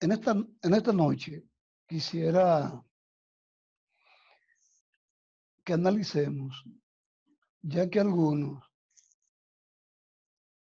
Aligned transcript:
En 0.00 0.12
esta, 0.12 0.32
en 0.32 0.74
esta 0.74 0.92
noche 0.92 1.42
quisiera 1.86 2.82
que 5.64 5.72
analicemos, 5.72 6.64
ya 7.62 7.88
que 7.88 8.00
algunos 8.00 8.62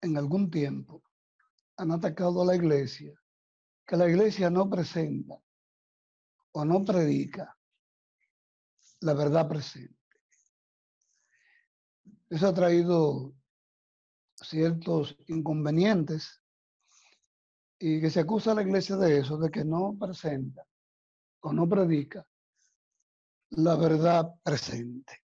en 0.01 0.17
algún 0.17 0.49
tiempo 0.49 1.03
han 1.77 1.91
atacado 1.91 2.41
a 2.41 2.45
la 2.45 2.55
iglesia, 2.55 3.13
que 3.85 3.97
la 3.97 4.07
iglesia 4.07 4.49
no 4.49 4.69
presenta 4.69 5.41
o 6.53 6.63
no 6.63 6.85
predica 6.85 7.55
la 9.01 9.13
verdad 9.13 9.47
presente. 9.47 9.95
Eso 12.29 12.47
ha 12.47 12.53
traído 12.53 13.35
ciertos 14.35 15.17
inconvenientes 15.27 16.41
y 17.79 17.99
que 18.01 18.09
se 18.09 18.21
acusa 18.21 18.51
a 18.51 18.55
la 18.55 18.61
iglesia 18.61 18.95
de 18.95 19.19
eso, 19.19 19.37
de 19.37 19.49
que 19.49 19.65
no 19.65 19.95
presenta 19.99 20.65
o 21.41 21.53
no 21.53 21.67
predica 21.67 22.25
la 23.51 23.75
verdad 23.75 24.33
presente. 24.43 25.23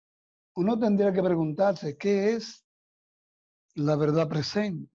Uno 0.55 0.77
tendría 0.79 1.13
que 1.13 1.21
preguntarse, 1.21 1.97
¿qué 1.97 2.33
es 2.33 2.65
la 3.75 3.95
verdad 3.95 4.27
presente? 4.27 4.91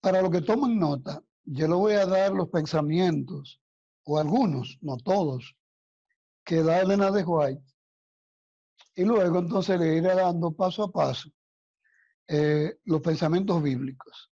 Para 0.00 0.22
lo 0.22 0.30
que 0.30 0.42
toman 0.42 0.78
nota, 0.78 1.22
yo 1.44 1.66
le 1.66 1.74
voy 1.74 1.94
a 1.94 2.06
dar 2.06 2.32
los 2.32 2.48
pensamientos, 2.48 3.60
o 4.04 4.18
algunos, 4.18 4.78
no 4.82 4.96
todos, 4.98 5.56
que 6.44 6.62
da 6.62 6.80
Elena 6.80 7.10
de 7.10 7.24
White, 7.24 7.74
y 8.94 9.04
luego 9.04 9.40
entonces 9.40 9.78
le 9.78 9.96
iré 9.96 10.14
dando 10.14 10.52
paso 10.52 10.84
a 10.84 10.92
paso 10.92 11.28
eh, 12.28 12.78
los 12.84 13.00
pensamientos 13.00 13.62
bíblicos, 13.62 14.30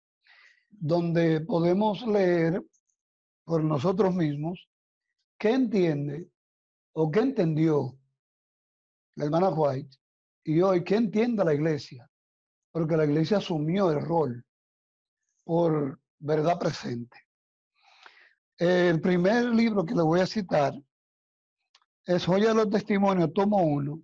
donde 0.69 1.41
podemos 1.41 2.05
leer 2.05 2.63
por 3.43 3.63
nosotros 3.63 4.13
mismos 4.13 4.69
qué 5.37 5.51
entiende 5.51 6.29
o 6.93 7.09
qué 7.09 7.19
entendió 7.19 7.97
la 9.15 9.25
hermana 9.25 9.49
White 9.49 9.97
y 10.43 10.61
hoy 10.61 10.83
qué 10.83 10.95
entiende 10.95 11.43
la 11.43 11.53
iglesia, 11.53 12.09
porque 12.71 12.95
la 12.95 13.05
iglesia 13.05 13.37
asumió 13.37 13.91
el 13.91 14.01
rol 14.01 14.45
por 15.43 15.99
verdad 16.19 16.59
presente. 16.59 17.17
El 18.57 19.01
primer 19.01 19.45
libro 19.45 19.85
que 19.85 19.95
le 19.95 20.01
voy 20.01 20.19
a 20.19 20.27
citar 20.27 20.73
es 22.05 22.25
Joya 22.25 22.49
de 22.49 22.55
los 22.55 22.69
Testimonios, 22.69 23.33
tomo 23.33 23.63
1, 23.63 24.01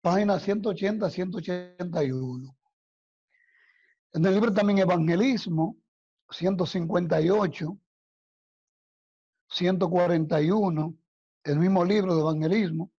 página 0.00 0.36
180-181. 0.36 2.56
En 4.12 4.26
el 4.26 4.34
libro 4.34 4.52
también 4.52 4.78
Evangelismo, 4.78 5.76
158, 6.30 7.78
141, 9.48 10.98
el 11.44 11.58
mismo 11.58 11.84
libro 11.84 12.14
de 12.14 12.20
Evangelismo, 12.20 12.92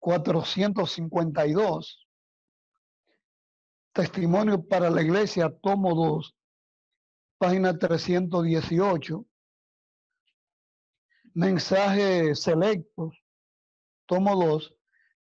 452, 0.00 1.98
Testimonio 3.92 4.66
para 4.66 4.90
la 4.90 5.02
Iglesia, 5.02 5.54
tomo 5.62 5.94
2, 5.94 6.34
página 7.38 7.78
318, 7.78 9.26
Mensajes 11.34 12.42
selectos, 12.42 13.16
tomo 14.04 14.36
2, 14.36 14.74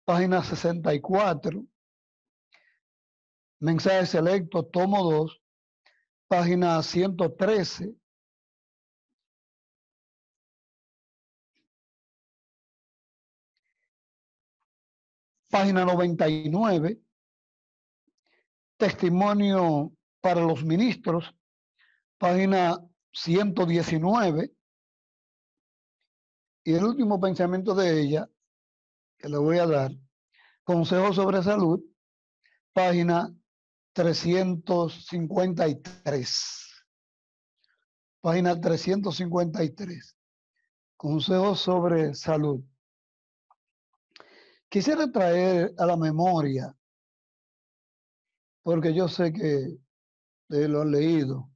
página 0.05 0.43
64. 0.43 1.63
Mensajes 3.59 4.09
selectos, 4.09 4.71
tomo 4.71 5.03
2, 5.03 5.39
página 6.29 6.81
113. 6.83 7.95
Página 15.49 15.83
99. 15.83 17.01
Testimonio 18.77 19.91
para 20.21 20.41
los 20.41 20.63
ministros, 20.63 21.35
página 22.19 22.79
119. 23.11 24.53
Y 26.63 26.73
el 26.75 26.83
último 26.83 27.19
pensamiento 27.19 27.73
de 27.73 28.01
ella, 28.01 28.29
que 29.17 29.27
le 29.27 29.37
voy 29.37 29.57
a 29.57 29.65
dar, 29.65 29.91
Consejo 30.63 31.11
sobre 31.11 31.41
Salud, 31.41 31.83
página 32.71 33.33
353. 33.99 36.83
Página 38.21 38.61
353. 38.61 40.17
Consejo 40.95 41.53
sobre 41.53 42.15
Salud. 42.15 42.63
Quisiera 44.69 45.11
traer 45.11 45.73
a 45.77 45.85
la 45.85 45.97
memoria, 45.97 46.73
porque 48.63 48.93
yo 48.93 49.09
sé 49.09 49.33
que 49.33 49.77
lo 50.47 50.83
han 50.83 50.91
leído, 50.91 51.51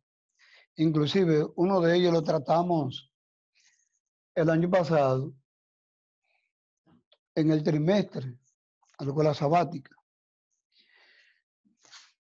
inclusive 0.75 1.45
uno 1.55 1.79
de 1.79 1.95
ellos 1.95 2.11
lo 2.11 2.23
tratamos 2.23 3.09
el 4.35 4.49
año 4.49 4.69
pasado 4.69 5.33
en 7.35 7.51
el 7.51 7.63
trimestre 7.63 8.37
a 8.97 9.05
la 9.05 9.11
escuela 9.11 9.33
sabática. 9.33 9.95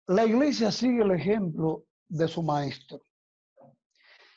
La 0.08 0.26
iglesia 0.26 0.72
sigue 0.72 1.02
el 1.02 1.12
ejemplo 1.12 1.84
de 2.08 2.26
su 2.26 2.42
maestro, 2.42 3.06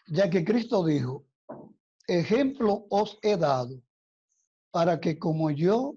ya 0.08 0.30
que 0.30 0.46
Cristo 0.46 0.86
dijo, 0.86 1.26
ejemplo 2.08 2.86
os 2.90 3.18
he 3.24 3.36
dado 3.36 3.82
para 4.72 5.00
que 5.00 5.18
como 5.18 5.50
yo 5.50 5.96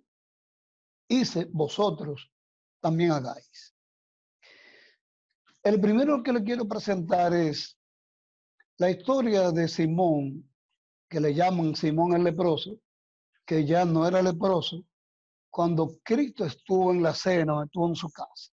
hice, 1.08 1.46
vosotros 1.52 2.30
también 2.80 3.12
hagáis. 3.12 3.74
El 5.62 5.80
primero 5.80 6.22
que 6.22 6.32
le 6.32 6.42
quiero 6.42 6.66
presentar 6.66 7.34
es 7.34 7.78
la 8.78 8.90
historia 8.90 9.50
de 9.50 9.68
Simón 9.68 10.48
que 11.08 11.20
le 11.20 11.34
llaman 11.34 11.74
Simón 11.74 12.14
el 12.14 12.24
leproso, 12.24 12.78
que 13.44 13.66
ya 13.66 13.84
no 13.84 14.06
era 14.06 14.22
leproso, 14.22 14.84
cuando 15.50 15.98
Cristo 16.02 16.44
estuvo 16.44 16.92
en 16.92 17.02
la 17.02 17.14
cena, 17.14 17.64
estuvo 17.64 17.88
en 17.88 17.96
su 17.96 18.10
casa. 18.10 18.52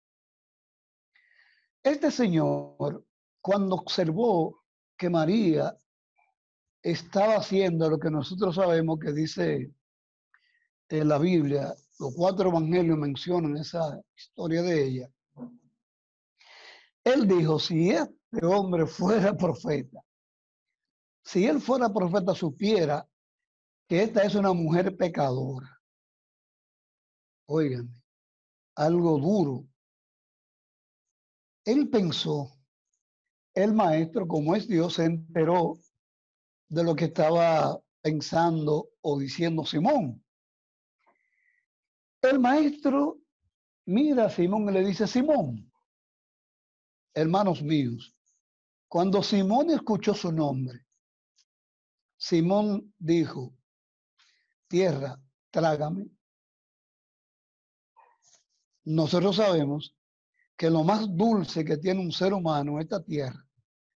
Este 1.83 2.11
señor, 2.11 3.05
cuando 3.41 3.75
observó 3.75 4.63
que 4.95 5.09
María 5.09 5.75
estaba 6.83 7.37
haciendo 7.37 7.89
lo 7.89 7.99
que 7.99 8.11
nosotros 8.11 8.55
sabemos 8.55 8.99
que 8.99 9.11
dice 9.11 9.73
en 10.89 11.07
la 11.07 11.17
Biblia, 11.17 11.73
los 11.99 12.13
cuatro 12.15 12.49
evangelios 12.49 12.97
mencionan 12.97 13.57
esa 13.57 13.99
historia 14.15 14.61
de 14.61 14.83
ella. 14.83 15.09
Él 17.03 17.27
dijo, 17.27 17.57
si 17.57 17.89
este 17.89 18.45
hombre 18.45 18.85
fuera 18.85 19.35
profeta, 19.35 20.03
si 21.23 21.45
él 21.47 21.61
fuera 21.61 21.91
profeta, 21.91 22.35
supiera 22.35 23.07
que 23.87 24.03
esta 24.03 24.23
es 24.23 24.35
una 24.35 24.53
mujer 24.53 24.95
pecadora. 24.95 25.81
Oigan, 27.47 27.89
algo 28.75 29.17
duro. 29.17 29.70
Él 31.71 31.89
pensó, 31.89 32.51
el 33.53 33.73
maestro, 33.73 34.27
como 34.27 34.55
es 34.55 34.67
Dios, 34.67 34.95
se 34.95 35.05
enteró 35.05 35.79
de 36.67 36.83
lo 36.83 36.95
que 36.95 37.05
estaba 37.05 37.81
pensando 38.01 38.89
o 38.99 39.17
diciendo 39.17 39.65
Simón. 39.65 40.21
El 42.21 42.39
maestro 42.39 43.19
mira 43.85 44.25
a 44.25 44.29
Simón 44.29 44.67
y 44.69 44.73
le 44.73 44.85
dice, 44.85 45.07
Simón, 45.07 45.71
hermanos 47.13 47.63
míos, 47.63 48.13
cuando 48.89 49.23
Simón 49.23 49.69
escuchó 49.69 50.13
su 50.13 50.29
nombre, 50.29 50.85
Simón 52.17 52.93
dijo, 52.99 53.53
tierra, 54.67 55.21
trágame. 55.51 56.09
Nosotros 58.83 59.37
sabemos 59.37 59.95
que 60.61 60.69
lo 60.69 60.83
más 60.83 61.07
dulce 61.17 61.65
que 61.65 61.77
tiene 61.77 62.01
un 62.01 62.11
ser 62.11 62.35
humano 62.35 62.73
en 62.73 62.81
esta 62.81 63.03
tierra 63.03 63.43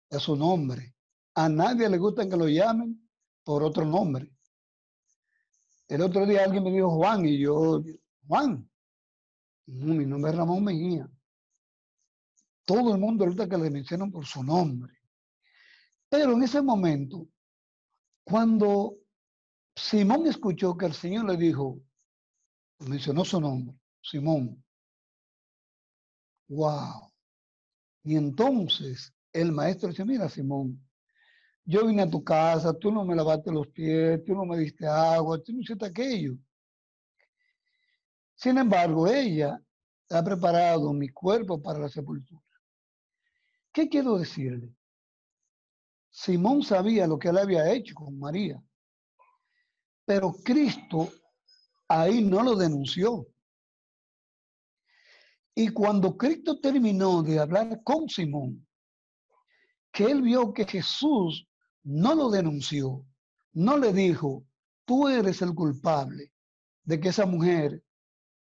es 0.08 0.22
su 0.22 0.34
nombre. 0.34 0.94
A 1.34 1.46
nadie 1.46 1.90
le 1.90 1.98
gusta 1.98 2.26
que 2.26 2.38
lo 2.38 2.48
llamen 2.48 3.06
por 3.44 3.62
otro 3.62 3.84
nombre. 3.84 4.32
El 5.86 6.00
otro 6.00 6.24
día 6.24 6.42
alguien 6.42 6.64
me 6.64 6.72
dijo 6.72 6.88
Juan 6.88 7.26
y 7.26 7.38
yo, 7.38 7.82
Juan, 8.26 8.66
mi 9.66 10.06
nombre 10.06 10.30
es 10.30 10.38
Ramón 10.38 10.64
Mejía. 10.64 11.06
Todo 12.64 12.94
el 12.94 12.98
mundo 12.98 13.24
ahorita 13.24 13.46
que 13.46 13.58
le 13.58 13.68
mencionan 13.68 14.10
por 14.10 14.24
su 14.24 14.42
nombre. 14.42 14.94
Pero 16.08 16.32
en 16.32 16.44
ese 16.44 16.62
momento 16.62 17.28
cuando 18.24 18.96
Simón 19.76 20.26
escuchó 20.28 20.78
que 20.78 20.86
el 20.86 20.94
Señor 20.94 21.26
le 21.26 21.36
dijo, 21.36 21.78
mencionó 22.78 23.22
su 23.22 23.38
nombre, 23.38 23.78
Simón. 24.00 24.64
Wow. 26.48 27.10
Y 28.02 28.16
entonces 28.16 29.12
el 29.32 29.52
maestro 29.52 29.88
dice, 29.88 30.04
mira 30.04 30.28
Simón, 30.28 30.80
yo 31.64 31.86
vine 31.86 32.02
a 32.02 32.10
tu 32.10 32.22
casa, 32.22 32.74
tú 32.74 32.92
no 32.92 33.04
me 33.04 33.14
lavaste 33.14 33.50
los 33.50 33.66
pies, 33.68 34.22
tú 34.24 34.34
no 34.34 34.44
me 34.44 34.58
diste 34.58 34.86
agua, 34.86 35.42
tú 35.42 35.52
no 35.52 35.60
hiciste 35.60 35.86
aquello. 35.86 36.36
Sin 38.34 38.58
embargo, 38.58 39.06
ella 39.06 39.60
ha 40.10 40.22
preparado 40.22 40.92
mi 40.92 41.08
cuerpo 41.08 41.62
para 41.62 41.78
la 41.78 41.88
sepultura. 41.88 42.42
¿Qué 43.72 43.88
quiero 43.88 44.18
decirle? 44.18 44.74
Simón 46.10 46.62
sabía 46.62 47.06
lo 47.06 47.18
que 47.18 47.28
él 47.28 47.38
había 47.38 47.72
hecho 47.72 47.94
con 47.94 48.18
María, 48.18 48.62
pero 50.04 50.32
Cristo 50.44 51.10
ahí 51.88 52.22
no 52.22 52.42
lo 52.42 52.54
denunció. 52.54 53.26
Y 55.54 55.68
cuando 55.68 56.16
Cristo 56.16 56.58
terminó 56.58 57.22
de 57.22 57.38
hablar 57.38 57.80
con 57.84 58.08
Simón, 58.08 58.66
que 59.92 60.04
él 60.04 60.22
vio 60.22 60.52
que 60.52 60.66
Jesús 60.66 61.46
no 61.84 62.14
lo 62.14 62.28
denunció, 62.30 63.06
no 63.52 63.78
le 63.78 63.92
dijo, 63.92 64.44
tú 64.84 65.08
eres 65.08 65.40
el 65.42 65.54
culpable 65.54 66.32
de 66.82 66.98
que 66.98 67.10
esa 67.10 67.24
mujer 67.24 67.82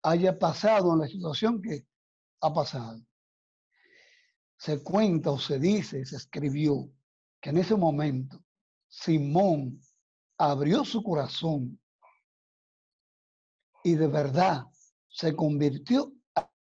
haya 0.02 0.38
pasado 0.38 0.92
en 0.92 1.00
la 1.00 1.08
situación 1.08 1.60
que 1.60 1.84
ha 2.40 2.52
pasado. 2.52 3.00
Se 4.56 4.82
cuenta 4.82 5.32
o 5.32 5.38
se 5.38 5.58
dice, 5.58 6.04
se 6.04 6.16
escribió 6.16 6.88
que 7.40 7.50
en 7.50 7.58
ese 7.58 7.74
momento 7.74 8.44
Simón 8.88 9.80
abrió 10.38 10.84
su 10.84 11.02
corazón 11.02 11.80
y 13.82 13.96
de 13.96 14.06
verdad 14.06 14.64
se 15.08 15.34
convirtió 15.34 16.12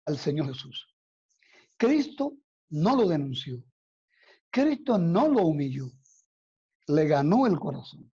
al 0.06 0.18
Señor 0.18 0.48
Jesús. 0.48 0.86
Cristo 1.76 2.36
no 2.70 2.96
lo 2.96 3.08
denunció. 3.08 3.62
Cristo 4.50 4.98
no 4.98 5.28
lo 5.28 5.46
humilló. 5.46 5.90
Le 6.88 7.06
ganó 7.06 7.46
el 7.46 7.58
corazón. 7.58 8.10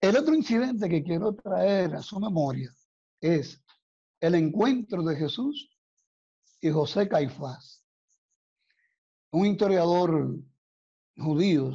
El 0.00 0.16
otro 0.16 0.34
incidente 0.34 0.88
que 0.88 1.02
quiero 1.02 1.34
traer 1.34 1.94
a 1.94 2.02
su 2.02 2.20
memoria 2.20 2.74
es 3.20 3.62
el 4.20 4.34
encuentro 4.34 5.02
de 5.02 5.16
Jesús 5.16 5.70
y 6.60 6.70
José 6.70 7.08
Caifás. 7.08 7.82
Un 9.30 9.46
historiador 9.46 10.38
judío 11.16 11.72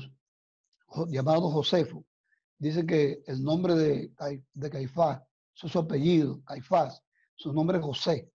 llamado 1.07 1.49
Josefo 1.49 2.05
dice 2.57 2.85
que 2.85 3.23
el 3.25 3.43
nombre 3.43 3.75
de, 3.75 4.13
Caifás, 4.71 5.21
su 5.53 5.79
apellido, 5.79 6.43
Caifás, 6.43 7.03
su 7.35 7.51
nombre 7.53 7.79
es 7.79 7.83
José. 7.83 8.30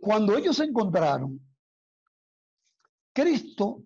Cuando 0.00 0.36
ellos 0.36 0.56
se 0.56 0.64
encontraron, 0.64 1.40
Cristo, 3.12 3.84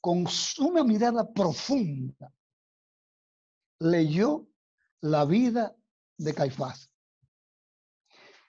con 0.00 0.26
una 0.58 0.84
mirada 0.84 1.32
profunda, 1.32 2.32
leyó 3.80 4.46
la 5.00 5.24
vida 5.24 5.74
de 6.18 6.34
Caifás. 6.34 6.90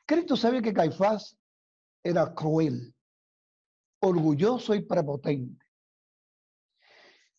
Cristo 0.06 0.38
sabía 0.38 0.62
que 0.62 0.74
Caifás 0.74 1.38
era 2.04 2.34
cruel, 2.34 2.94
orgulloso 4.02 4.76
y 4.76 4.82
prepotente. 4.82 5.66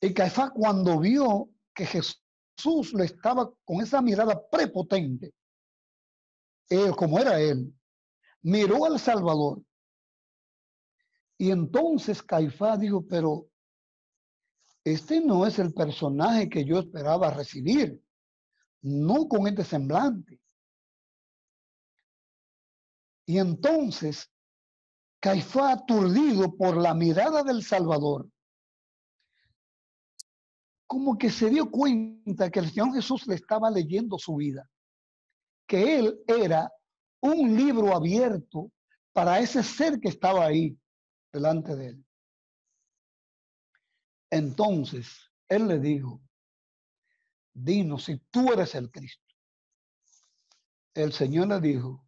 Y 0.01 0.13
Caifás 0.13 0.51
cuando 0.55 0.99
vio 0.99 1.51
que 1.75 1.87
Jesús 1.87 2.93
le 2.95 3.05
estaba 3.05 3.51
con 3.65 3.81
esa 3.81 4.03
mirada 4.03 4.49
prepotente, 4.51 5.35
él 6.69 6.95
como 6.97 7.19
era 7.19 7.41
él, 7.41 7.73
miró 8.43 8.85
al 8.85 8.99
Salvador. 8.99 9.63
Y 11.37 11.51
entonces 11.51 12.23
Caifás 12.23 12.81
dijo, 12.81 13.07
pero 13.07 13.49
este 14.85 15.21
no 15.21 15.47
es 15.47 15.59
el 15.59 15.73
personaje 15.73 16.49
que 16.49 16.65
yo 16.65 16.79
esperaba 16.79 17.31
recibir, 17.31 18.03
no 18.83 19.29
con 19.29 19.47
este 19.47 19.65
semblante. 19.65 20.41
Y 23.27 23.39
entonces 23.39 24.31
Caifás, 25.21 25.81
aturdido 25.81 26.57
por 26.57 26.77
la 26.77 26.95
mirada 26.95 27.43
del 27.43 27.63
Salvador, 27.63 28.29
como 30.87 31.19
que 31.19 31.31
se 31.31 31.51
dio 31.51 31.71
cuenta 31.71 32.51
que 32.51 32.61
el 32.61 32.71
Señor 32.71 32.95
Jesús 32.95 33.27
le 33.27 33.35
estaba 33.35 33.71
leyendo 33.71 34.17
su 34.19 34.37
vida, 34.37 34.69
que 35.67 35.99
él 35.99 36.19
era 36.27 36.73
un 37.21 37.57
libro 37.57 37.95
abierto 37.95 38.71
para 39.13 39.39
ese 39.41 39.63
ser 39.63 39.99
que 40.01 40.09
estaba 40.09 40.47
ahí 40.47 40.79
delante 41.33 41.75
de 41.75 41.87
él. 41.89 42.05
Entonces, 44.31 45.31
él 45.49 45.67
le 45.67 45.79
dijo, 45.79 46.21
dinos 47.53 48.05
si 48.05 48.19
tú 48.31 48.53
eres 48.53 48.75
el 48.75 48.91
Cristo. 48.91 49.25
El 50.95 51.13
Señor 51.13 51.49
le 51.49 51.61
dijo, 51.61 52.07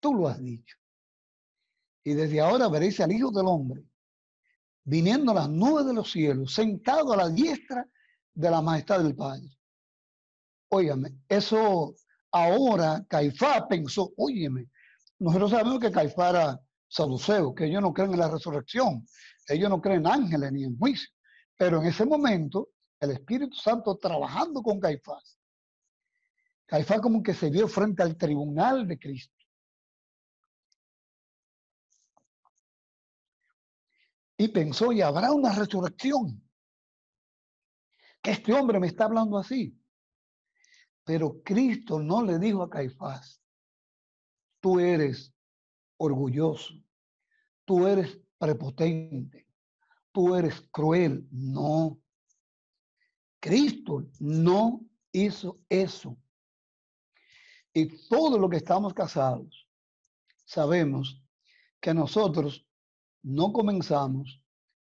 tú 0.00 0.14
lo 0.14 0.28
has 0.28 0.40
dicho. 0.40 0.76
Y 2.04 2.14
desde 2.14 2.40
ahora 2.40 2.68
veréis 2.68 3.00
al 3.00 3.12
Hijo 3.12 3.30
del 3.30 3.46
Hombre 3.46 3.84
viniendo 4.86 5.32
a 5.32 5.34
las 5.34 5.48
nubes 5.50 5.84
de 5.84 5.92
los 5.92 6.10
cielos, 6.10 6.54
sentado 6.54 7.12
a 7.12 7.16
la 7.16 7.28
diestra 7.28 7.86
de 8.32 8.50
la 8.50 8.62
majestad 8.62 9.02
del 9.02 9.16
Padre. 9.16 9.50
Óigame, 10.68 11.18
eso 11.28 11.94
Ahora 12.36 13.02
Caifás 13.08 13.62
pensó, 13.66 14.12
óyeme, 14.18 14.66
nosotros 15.18 15.52
sabemos 15.52 15.80
que 15.80 15.90
Caifás 15.90 16.34
era 16.34 16.60
saduceo, 16.86 17.54
que 17.54 17.64
ellos 17.64 17.80
no 17.80 17.94
creen 17.94 18.12
en 18.12 18.18
la 18.18 18.28
resurrección, 18.28 19.06
ellos 19.48 19.70
no 19.70 19.80
creen 19.80 20.00
en 20.00 20.06
ángeles 20.06 20.52
ni 20.52 20.64
en 20.64 20.76
juicio. 20.76 21.08
Pero 21.56 21.80
en 21.80 21.86
ese 21.86 22.04
momento, 22.04 22.68
el 23.00 23.12
Espíritu 23.12 23.56
Santo 23.56 23.96
trabajando 23.96 24.60
con 24.62 24.78
Caifás, 24.78 25.38
Caifás 26.66 27.00
como 27.00 27.22
que 27.22 27.32
se 27.32 27.48
vio 27.48 27.68
frente 27.68 28.02
al 28.02 28.18
tribunal 28.18 28.86
de 28.86 28.98
Cristo. 28.98 29.34
Y 34.36 34.48
pensó, 34.48 34.92
y 34.92 35.00
habrá 35.00 35.32
una 35.32 35.54
resurrección. 35.54 36.42
Que 38.20 38.32
este 38.32 38.52
hombre 38.52 38.78
me 38.78 38.88
está 38.88 39.04
hablando 39.06 39.38
así. 39.38 39.74
Pero 41.06 41.40
Cristo 41.44 42.00
no 42.00 42.20
le 42.20 42.36
dijo 42.40 42.64
a 42.64 42.68
Caifás, 42.68 43.40
tú 44.58 44.80
eres 44.80 45.32
orgulloso, 45.98 46.74
tú 47.64 47.86
eres 47.86 48.18
prepotente, 48.36 49.46
tú 50.10 50.34
eres 50.34 50.60
cruel. 50.72 51.24
No. 51.30 51.96
Cristo 53.38 54.04
no 54.18 54.80
hizo 55.12 55.60
eso. 55.68 56.18
Y 57.72 58.08
todo 58.08 58.36
lo 58.36 58.50
que 58.50 58.56
estamos 58.56 58.92
casados, 58.92 59.68
sabemos 60.44 61.22
que 61.80 61.94
nosotros 61.94 62.66
no 63.22 63.52
comenzamos 63.52 64.42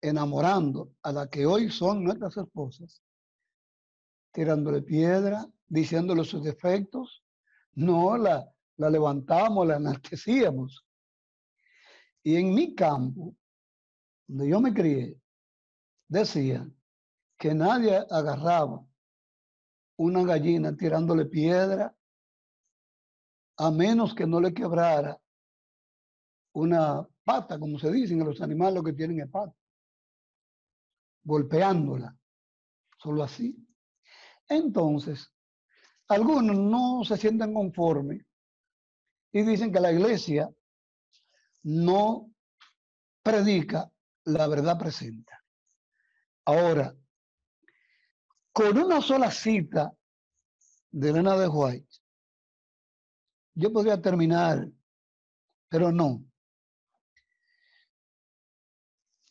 enamorando 0.01 0.94
a 1.03 1.13
la 1.13 1.30
que 1.30 1.46
hoy 1.46 1.70
son 1.70 2.03
nuestras 2.03 2.36
esposas, 2.36 3.01
tirándole 4.34 4.82
piedra, 4.82 5.50
diciéndole 5.72 6.25
sus 6.25 6.44
defectos. 6.44 7.24
No, 7.74 8.18
la, 8.18 8.46
la 8.75 8.90
levantamos, 8.90 9.66
la 9.66 9.78
enaltecíamos. 9.78 10.86
Y 12.24 12.36
en 12.36 12.54
mi 12.54 12.75
campo, 12.75 13.36
donde 14.28 14.50
yo 14.50 14.60
me 14.60 14.74
crié, 14.74 15.18
decía 16.08 16.70
que 17.38 17.54
nadie 17.54 18.06
agarraba 18.10 18.86
una 19.96 20.24
gallina 20.24 20.75
tirándole 20.75 21.25
piedra 21.25 21.96
a 23.58 23.72
menos 23.72 24.13
que 24.13 24.28
no 24.28 24.42
le 24.42 24.54
quebrara 24.54 25.20
una 26.54 27.08
pata, 27.24 27.58
como 27.58 27.80
se 27.80 27.92
dicen 27.92 28.22
a 28.22 28.25
los 28.25 28.42
animales 28.42 28.84
que 28.84 28.94
tienen 28.94 29.22
el 29.22 29.30
pata, 29.30 29.56
golpeándola, 31.24 32.13
solo 32.98 33.24
así. 33.24 33.56
Entonces, 34.50 35.32
algunos 36.12 36.58
no 36.58 37.03
se 37.06 37.18
sienten 37.18 37.53
conformes 37.53 38.25
y 39.32 39.44
dicen 39.44 39.72
que 39.72 39.80
la 39.80 39.91
iglesia 39.91 40.50
no 41.63 42.30
predica 43.24 43.89
la 44.25 44.48
verdad 44.48 44.77
presente. 44.77 45.32
Ahora, 46.46 46.94
con 48.51 48.77
una 48.77 49.01
sola 49.01 49.32
cita 49.32 49.94
de 50.91 51.10
Elena 51.10 51.38
de 51.38 51.48
White, 51.48 51.96
yo 53.53 53.72
podría 53.72 54.01
terminar, 54.01 54.68
pero 55.70 55.91
no. 55.91 56.25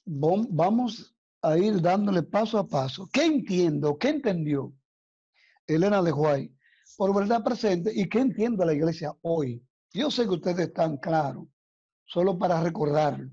Vamos 0.06 1.14
a 1.42 1.58
ir 1.58 1.80
dándole 1.80 2.22
paso 2.22 2.58
a 2.58 2.66
paso. 2.66 3.08
¿Qué 3.12 3.24
entiendo? 3.24 3.98
¿Qué 3.98 4.08
entendió 4.08 4.72
Elena 5.66 6.02
de 6.02 6.12
White 6.12 6.59
por 7.00 7.14
verdad 7.14 7.42
presente 7.42 7.90
y 7.94 8.06
que 8.10 8.18
entienda 8.18 8.66
la 8.66 8.74
iglesia 8.74 9.16
hoy. 9.22 9.66
Yo 9.90 10.10
sé 10.10 10.24
que 10.24 10.34
ustedes 10.34 10.68
están 10.68 10.98
claros, 10.98 11.46
solo 12.04 12.38
para 12.38 12.62
recordarlo, 12.62 13.30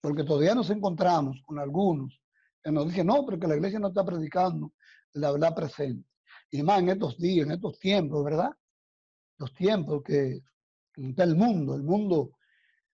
porque 0.00 0.24
todavía 0.24 0.52
nos 0.52 0.68
encontramos 0.68 1.40
con 1.46 1.60
algunos 1.60 2.20
Él 2.64 2.74
nos 2.74 2.88
dice, 2.88 3.04
no, 3.04 3.24
porque 3.24 3.46
la 3.46 3.54
iglesia 3.54 3.78
no 3.78 3.86
está 3.86 4.04
predicando 4.04 4.72
la 5.12 5.30
verdad 5.30 5.54
presente. 5.54 6.08
Y 6.50 6.64
más 6.64 6.80
en 6.80 6.88
estos 6.88 7.16
días, 7.18 7.46
en 7.46 7.52
estos 7.52 7.78
tiempos, 7.78 8.24
¿verdad? 8.24 8.50
Los 9.38 9.54
tiempos 9.54 10.02
que 10.02 10.42
está 10.96 11.22
el 11.22 11.36
mundo, 11.36 11.76
el 11.76 11.84
mundo 11.84 12.32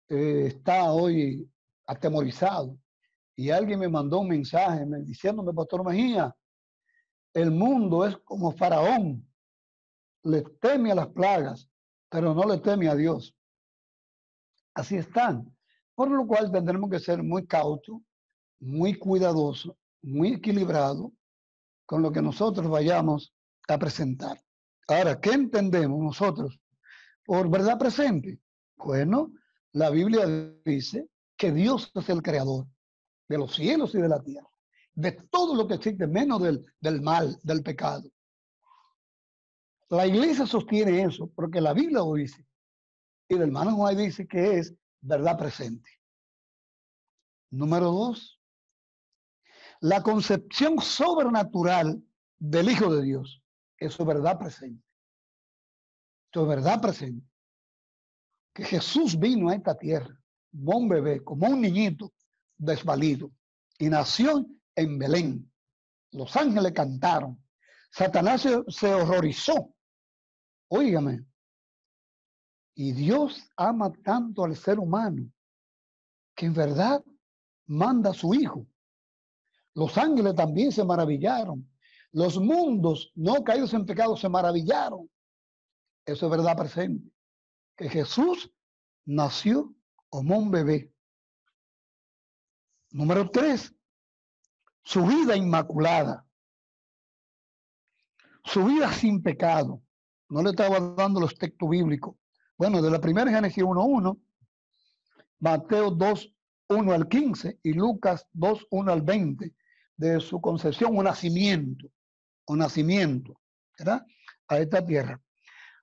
eh, 0.08 0.44
está 0.46 0.92
hoy 0.92 1.50
atemorizado. 1.88 2.78
Y 3.34 3.50
alguien 3.50 3.80
me 3.80 3.88
mandó 3.88 4.20
un 4.20 4.28
mensaje 4.28 4.86
diciéndome, 5.00 5.52
Pastor 5.52 5.84
Mejía, 5.84 6.32
el 7.34 7.50
mundo 7.50 8.06
es 8.06 8.16
como 8.18 8.52
faraón, 8.52 9.26
le 10.24 10.42
teme 10.60 10.92
a 10.92 10.94
las 10.94 11.08
plagas, 11.08 11.68
pero 12.08 12.34
no 12.34 12.44
le 12.44 12.58
teme 12.58 12.88
a 12.88 12.94
Dios. 12.94 13.34
Así 14.74 14.96
están. 14.96 15.54
Por 15.94 16.10
lo 16.10 16.26
cual 16.26 16.50
tendremos 16.50 16.90
que 16.90 16.98
ser 16.98 17.22
muy 17.22 17.46
cautos, 17.46 18.00
muy 18.60 18.94
cuidadosos, 18.94 19.74
muy 20.02 20.34
equilibrados 20.34 21.12
con 21.84 22.02
lo 22.02 22.12
que 22.12 22.22
nosotros 22.22 22.68
vayamos 22.68 23.34
a 23.68 23.78
presentar. 23.78 24.42
Ahora, 24.88 25.20
¿qué 25.20 25.30
entendemos 25.30 26.00
nosotros 26.00 26.60
por 27.24 27.48
verdad 27.50 27.78
presente? 27.78 28.40
Bueno, 28.76 29.32
la 29.72 29.90
Biblia 29.90 30.26
dice 30.64 31.08
que 31.36 31.52
Dios 31.52 31.90
es 31.94 32.08
el 32.08 32.22
creador 32.22 32.66
de 33.28 33.38
los 33.38 33.54
cielos 33.54 33.94
y 33.94 33.98
de 33.98 34.08
la 34.08 34.22
tierra, 34.22 34.48
de 34.94 35.12
todo 35.30 35.54
lo 35.54 35.66
que 35.66 35.74
existe, 35.74 36.06
menos 36.06 36.42
del, 36.42 36.64
del 36.80 37.00
mal, 37.00 37.38
del 37.42 37.62
pecado. 37.62 38.11
La 39.92 40.06
iglesia 40.06 40.46
sostiene 40.46 41.02
eso 41.02 41.30
porque 41.34 41.60
la 41.60 41.74
Biblia 41.74 41.98
lo 41.98 42.14
dice. 42.14 42.46
Y 43.28 43.34
el 43.34 43.42
hermano 43.42 43.76
Juan 43.76 43.94
dice 43.94 44.26
que 44.26 44.56
es 44.56 44.74
verdad 45.02 45.36
presente. 45.36 45.90
Número 47.50 47.90
dos, 47.90 48.40
la 49.80 50.02
concepción 50.02 50.80
sobrenatural 50.80 52.02
del 52.38 52.70
Hijo 52.70 52.90
de 52.94 53.02
Dios. 53.02 53.42
Eso 53.76 54.02
es 54.02 54.06
verdad 54.06 54.38
presente. 54.38 54.82
Es 56.32 56.46
verdad 56.46 56.80
presente. 56.80 57.26
Que 58.54 58.64
Jesús 58.64 59.18
vino 59.18 59.50
a 59.50 59.56
esta 59.56 59.76
tierra 59.76 60.18
como 60.50 60.78
un 60.78 60.88
bebé, 60.88 61.22
como 61.22 61.48
un 61.48 61.60
niñito 61.60 62.14
desvalido, 62.56 63.30
y 63.78 63.90
nació 63.90 64.46
en 64.74 64.98
Belén. 64.98 65.52
Los 66.12 66.34
ángeles 66.34 66.72
cantaron. 66.72 67.38
Satanás 67.90 68.48
se, 68.68 68.94
horrorizó. 68.94 69.74
Óigame. 70.74 71.26
Y 72.74 72.92
Dios 72.92 73.46
ama 73.58 73.92
tanto 73.92 74.42
al 74.42 74.56
ser 74.56 74.78
humano 74.78 75.30
que 76.34 76.46
en 76.46 76.54
verdad 76.54 77.04
manda 77.66 78.10
a 78.10 78.14
su 78.14 78.32
Hijo. 78.32 78.66
Los 79.74 79.98
ángeles 79.98 80.34
también 80.34 80.72
se 80.72 80.82
maravillaron. 80.82 81.70
Los 82.12 82.40
mundos 82.40 83.12
no 83.14 83.44
caídos 83.44 83.74
en 83.74 83.84
pecado 83.84 84.16
se 84.16 84.30
maravillaron. 84.30 85.10
Eso 86.06 86.24
es 86.24 86.30
verdad 86.30 86.56
presente. 86.56 87.06
Que 87.76 87.90
Jesús 87.90 88.50
nació 89.04 89.74
como 90.08 90.38
un 90.38 90.50
bebé. 90.50 90.90
Número 92.92 93.30
tres, 93.30 93.74
su 94.82 95.04
vida 95.04 95.36
inmaculada. 95.36 96.26
Su 98.42 98.64
vida 98.64 98.90
sin 98.90 99.22
pecado. 99.22 99.81
No 100.32 100.42
le 100.42 100.48
estaba 100.48 100.80
dando 100.80 101.20
los 101.20 101.34
textos 101.34 101.68
bíblicos. 101.68 102.16
Bueno, 102.56 102.80
de 102.80 102.90
la 102.90 102.98
primera 103.02 103.30
Génesis 103.30 103.62
1.1, 103.62 104.18
Mateo 105.40 105.90
2.1 105.90 106.94
al 106.94 107.06
15 107.06 107.60
y 107.62 107.74
Lucas 107.74 108.26
2.1 108.32 108.90
al 108.90 109.02
20, 109.02 109.54
de 109.94 110.20
su 110.20 110.40
concepción 110.40 110.96
o 110.96 111.02
nacimiento, 111.02 111.86
o 112.46 112.56
nacimiento, 112.56 113.38
¿verdad? 113.78 114.06
A 114.48 114.58
esta 114.58 114.82
tierra. 114.86 115.20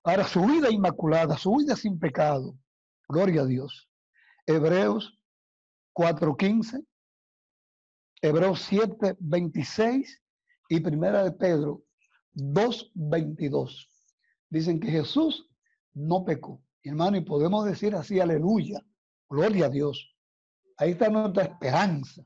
Ahora, 0.02 0.24
su 0.24 0.44
vida 0.44 0.68
inmaculada, 0.68 1.38
su 1.38 1.54
vida 1.54 1.76
sin 1.76 2.00
pecado. 2.00 2.58
Gloria 3.08 3.42
a 3.42 3.46
Dios. 3.46 3.88
Hebreos 4.46 5.16
4.15, 5.94 6.84
Hebreos 8.20 8.68
7.26 8.68 10.08
y 10.70 10.80
Primera 10.80 11.22
de 11.22 11.30
Pedro 11.30 11.84
2.22. 12.34 13.89
Dicen 14.50 14.80
que 14.80 14.90
Jesús 14.90 15.48
no 15.94 16.24
pecó. 16.24 16.62
Hermano, 16.82 17.16
y 17.16 17.22
podemos 17.22 17.64
decir 17.64 17.94
así, 17.94 18.20
aleluya, 18.20 18.84
gloria 19.28 19.66
a 19.66 19.70
Dios. 19.70 20.14
Ahí 20.76 20.92
está 20.92 21.08
nuestra 21.08 21.44
esperanza. 21.44 22.22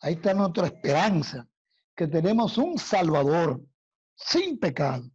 Ahí 0.00 0.14
está 0.14 0.34
nuestra 0.34 0.66
esperanza, 0.66 1.48
que 1.96 2.06
tenemos 2.06 2.56
un 2.56 2.78
Salvador 2.78 3.60
sin 4.14 4.58
pecado. 4.58 5.10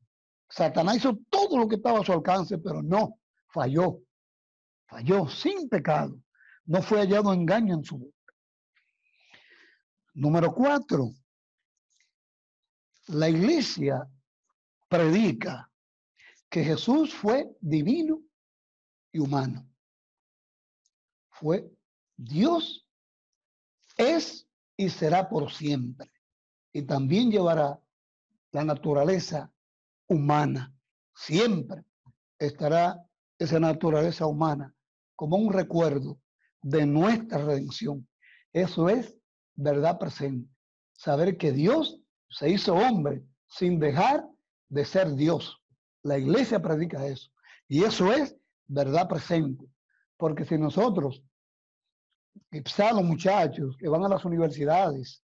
Satanás 0.50 0.98
hizo 0.98 1.18
todo 1.30 1.58
lo 1.58 1.68
que 1.70 1.76
estaba 1.76 2.00
a 2.00 2.04
su 2.04 2.12
alcance, 2.12 2.58
pero 2.58 2.82
no, 2.82 3.20
falló. 3.48 4.00
Falló 4.88 5.28
sin 5.30 5.70
pecado 5.70 6.20
no 6.66 6.82
fue 6.82 7.00
hallado 7.00 7.34
engaño 7.34 7.76
en 7.76 7.84
su 7.84 7.98
boca. 7.98 8.34
Número 10.14 10.54
cuatro, 10.54 11.12
la 13.08 13.30
iglesia 13.30 14.08
predica 14.88 15.70
que 16.54 16.64
Jesús 16.64 17.12
fue 17.12 17.50
divino 17.62 18.22
y 19.12 19.18
humano. 19.18 19.68
Fue 21.32 21.68
Dios, 22.16 22.88
es 23.98 24.48
y 24.78 24.92
será 24.92 25.28
por 25.30 25.52
siempre. 25.52 26.12
Y 26.72 26.84
también 26.84 27.32
llevará 27.32 27.82
la 28.52 28.64
naturaleza 28.64 29.52
humana. 30.08 30.72
Siempre 31.16 31.86
estará 32.38 33.04
esa 33.40 33.60
naturaleza 33.60 34.28
humana 34.28 34.76
como 35.16 35.38
un 35.38 35.52
recuerdo 35.52 36.20
de 36.62 36.86
nuestra 36.86 37.40
redención. 37.40 38.08
Eso 38.52 38.90
es 38.90 39.18
verdad 39.56 39.98
presente. 39.98 40.54
Saber 40.92 41.36
que 41.36 41.52
Dios 41.52 42.00
se 42.30 42.52
hizo 42.52 42.76
hombre 42.76 43.26
sin 43.48 43.80
dejar 43.80 44.24
de 44.70 44.86
ser 44.86 45.16
Dios. 45.16 45.63
La 46.04 46.18
iglesia 46.18 46.62
predica 46.62 47.06
eso. 47.06 47.32
Y 47.68 47.84
eso 47.84 48.12
es 48.14 48.36
verdad 48.68 49.08
presente. 49.08 49.66
Porque 50.18 50.46
si 50.46 50.58
nosotros, 50.58 51.24
quizá 52.52 52.94
los 52.94 53.04
muchachos 53.04 53.76
que 53.78 53.88
van 53.88 54.04
a 54.04 54.10
las 54.10 54.26
universidades, 54.26 55.24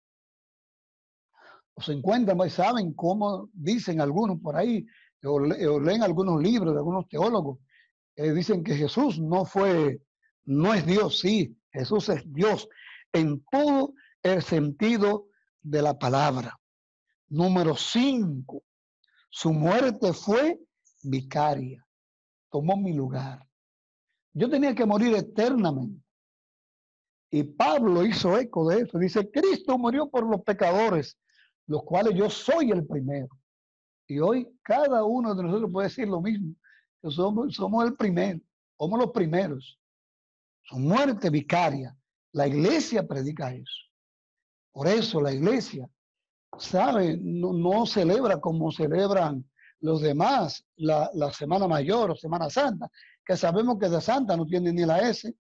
se 1.78 1.94
encuentran, 1.94 2.38
pues, 2.38 2.54
saben 2.54 2.94
cómo 2.94 3.50
dicen 3.54 4.02
algunos 4.02 4.40
por 4.40 4.56
ahí, 4.56 4.86
o, 5.24 5.40
leen 5.40 6.04
algunos 6.04 6.42
libros 6.42 6.74
de 6.74 6.80
algunos 6.80 7.08
teólogos, 7.08 7.60
eh, 8.16 8.32
dicen 8.32 8.64
que 8.64 8.76
Jesús 8.76 9.20
no 9.20 9.46
fue 9.46 10.02
no 10.46 10.74
es 10.74 10.86
Dios, 10.86 11.20
sí, 11.20 11.58
Jesús 11.72 12.10
es 12.10 12.22
Dios 12.32 12.68
en 13.14 13.44
todo 13.52 13.94
el 14.22 14.42
sentido 14.42 15.28
de 15.62 15.82
la 15.82 15.98
palabra. 15.98 16.60
Número 17.30 17.76
cinco, 17.76 18.64
su 19.36 19.52
muerte 19.52 20.14
fue 20.14 20.60
vicaria, 21.02 21.84
tomó 22.52 22.78
mi 22.78 22.94
lugar. 22.94 23.44
Yo 24.32 24.48
tenía 24.48 24.76
que 24.76 24.86
morir 24.86 25.16
eternamente. 25.16 26.06
Y 27.32 27.42
Pablo 27.42 28.06
hizo 28.06 28.38
eco 28.38 28.70
de 28.70 28.82
eso. 28.82 29.00
Dice, 29.00 29.28
Cristo 29.32 29.76
murió 29.76 30.08
por 30.08 30.24
los 30.24 30.44
pecadores, 30.44 31.18
los 31.66 31.82
cuales 31.82 32.14
yo 32.16 32.30
soy 32.30 32.70
el 32.70 32.86
primero. 32.86 33.36
Y 34.08 34.20
hoy 34.20 34.48
cada 34.62 35.04
uno 35.04 35.34
de 35.34 35.42
nosotros 35.42 35.72
puede 35.72 35.88
decir 35.88 36.08
lo 36.08 36.22
mismo. 36.22 36.54
Que 37.02 37.10
somos, 37.10 37.88
el 37.88 37.96
primero, 37.96 38.40
somos 38.78 39.00
los 39.00 39.12
primeros 39.12 39.80
su 40.66 40.78
muerte 40.78 41.32
vicaria. 41.32 41.98
La 42.34 42.48
iglesia 42.48 43.08
predica 43.08 43.52
eso. 43.52 43.90
Por 44.72 44.88
eso 44.88 45.20
la 45.20 45.34
iglesia, 45.34 45.90
¿sabe? 46.58 47.18
No, 47.22 47.86
celebra 47.86 48.40
como 48.40 48.72
celebran 48.72 49.46
los 49.80 50.02
demás 50.02 50.64
la, 50.76 51.10
Semana 51.34 51.68
Mayor 51.68 52.12
o 52.12 52.16
Semana 52.16 52.50
Santa, 52.50 52.90
que 53.26 53.36
sabemos 53.38 53.78
que 53.80 53.90
de 53.90 54.02
Santa 54.02 54.38
no 54.38 54.46
tiene 54.46 54.72
ni 54.72 54.86
la 54.86 55.00
S, 55.10 55.34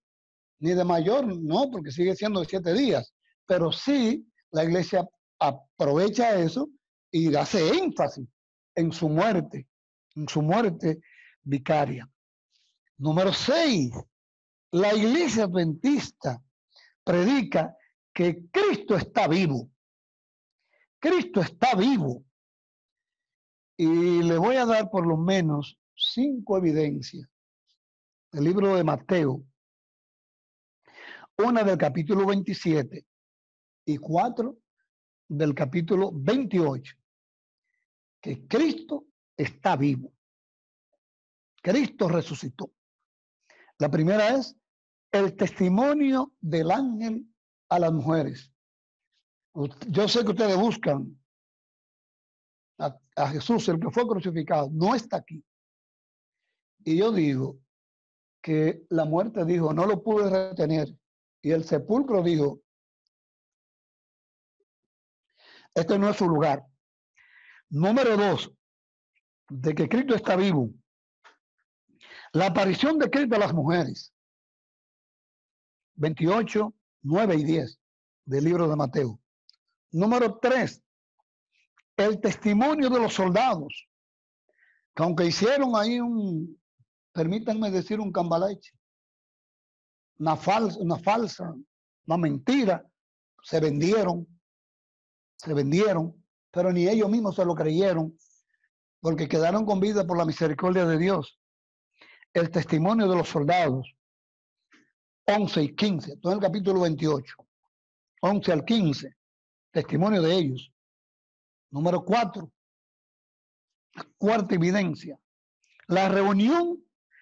ni 0.60 0.74
de 0.74 0.84
Mayor, 0.84 1.25
no, 1.25 1.70
porque 1.72 1.91
sigue 1.91 2.15
siendo 2.15 2.39
de 2.39 2.46
siete 2.46 2.74
días. 2.74 3.13
Pero 3.46 3.72
sí, 3.72 4.25
la 4.51 4.63
iglesia 4.63 5.08
aprovecha 5.39 6.36
eso 6.39 6.70
y 7.12 7.34
hace 7.36 7.77
énfasis 7.77 8.27
en 8.75 8.91
su 8.91 9.10
muerte, 9.10 9.67
en 10.15 10.27
su 10.27 10.41
muerte 10.41 11.00
vicaria. 11.43 12.10
Número 12.98 13.34
seis, 13.34 13.91
la 14.72 14.93
iglesia 14.93 15.43
adventista 15.43 16.41
predica 17.03 17.75
que 18.13 18.46
Cristo 18.51 18.96
está 18.96 19.27
vivo. 19.27 19.70
Cristo 21.04 21.42
está 21.42 21.76
vivo. 21.76 22.24
Y 23.76 24.24
le 24.24 24.38
voy 24.38 24.56
a 24.56 24.66
dar 24.66 24.90
por 24.90 25.06
lo 25.06 25.18
menos 25.18 25.78
cinco 25.94 26.58
evidencias 26.58 27.28
del 28.32 28.46
libro 28.46 28.78
de 28.78 28.86
Mateo. 28.86 29.44
Una 31.40 31.64
del 31.64 31.78
capítulo 31.78 32.26
27 32.26 33.06
y 33.86 33.98
cuatro 33.98 34.60
del 35.28 35.54
capítulo 35.54 36.10
28, 36.14 36.96
que 38.22 38.48
Cristo 38.48 39.08
está 39.36 39.76
vivo. 39.76 40.14
Cristo 41.62 42.08
resucitó. 42.08 42.72
La 43.78 43.92
primera 43.92 44.38
es 44.38 44.56
el 45.12 45.36
testimonio 45.36 46.32
del 46.40 46.72
ángel 46.72 47.28
a 47.68 47.80
las 47.80 47.92
mujeres. 47.92 48.53
Yo 49.54 50.08
sé 50.08 50.24
que 50.24 50.32
ustedes 50.32 50.58
buscan 50.58 51.20
a, 52.80 53.28
Jesús, 53.30 53.68
el 53.70 53.80
que 53.80 53.92
fue 53.92 54.08
crucificado, 54.08 54.70
no 54.72 54.96
está 54.96 55.18
aquí. 55.18 55.44
Y 56.84 56.98
yo 56.98 57.12
digo 57.12 57.60
que 58.42 58.86
la 58.90 59.06
muerte 59.06 59.46
dijo, 59.46 59.74
no 59.74 59.86
lo 59.86 60.04
pude 60.04 60.30
retener. 60.30 60.90
Y 61.42 61.52
el 61.52 61.64
sepulcro 61.64 62.24
dijo, 62.24 62.62
este 65.76 66.00
no 66.00 66.10
es 66.10 66.18
su 66.18 66.28
lugar. 66.28 66.66
Número 67.70 68.18
dos, 68.18 68.52
de 69.50 69.76
que 69.76 69.88
Cristo 69.88 70.16
está 70.16 70.36
vivo. 70.36 70.72
La 72.32 72.48
aparición 72.48 72.98
de 72.98 73.10
Cristo 73.10 73.36
a 73.36 73.40
las 73.40 73.54
mujeres. 73.54 74.14
28, 75.96 76.74
9 77.04 77.36
y 77.36 77.44
10 77.44 77.80
del 78.26 78.44
libro 78.44 78.68
de 78.68 78.76
Mateo. 78.76 79.23
Número 79.94 80.40
3, 80.40 80.84
el 81.98 82.20
testimonio 82.20 82.90
de 82.90 83.00
los 83.00 83.14
soldados, 83.14 83.88
que 84.96 85.04
aunque 85.04 85.28
hicieron 85.28 85.76
ahí 85.76 86.00
un, 86.00 86.60
permítanme 87.12 87.70
decir, 87.70 88.00
un 88.00 88.12
cambalache, 88.12 88.72
una 90.18 90.36
falsa, 90.36 90.80
una 90.80 90.98
falsa, 90.98 91.54
una 92.08 92.18
mentira, 92.18 92.84
se 93.44 93.60
vendieron, 93.60 94.28
se 95.38 95.54
vendieron, 95.54 96.26
pero 96.50 96.74
ni 96.74 96.88
ellos 96.88 97.12
mismos 97.12 97.36
se 97.36 97.46
lo 97.46 97.54
creyeron, 97.54 98.18
porque 99.00 99.28
quedaron 99.28 99.64
con 99.64 99.80
vida 99.80 100.08
por 100.08 100.18
la 100.18 100.26
misericordia 100.26 100.88
de 100.88 100.98
Dios. 100.98 101.40
El 102.34 102.50
testimonio 102.50 103.08
de 103.08 103.16
los 103.16 103.30
soldados, 103.30 103.96
11 105.28 105.62
y 105.62 105.76
15, 105.76 106.18
todo 106.18 106.34
el 106.34 106.40
capítulo 106.40 106.82
28, 106.82 107.36
11 108.22 108.52
al 108.52 108.66
15, 108.66 109.16
testimonio 109.74 110.22
de 110.22 110.34
ellos. 110.34 110.72
Número 111.72 112.06
4, 112.06 112.50
cuarta 114.18 114.56
evidencia, 114.56 115.20
la 115.88 116.08
reunión 116.08 116.82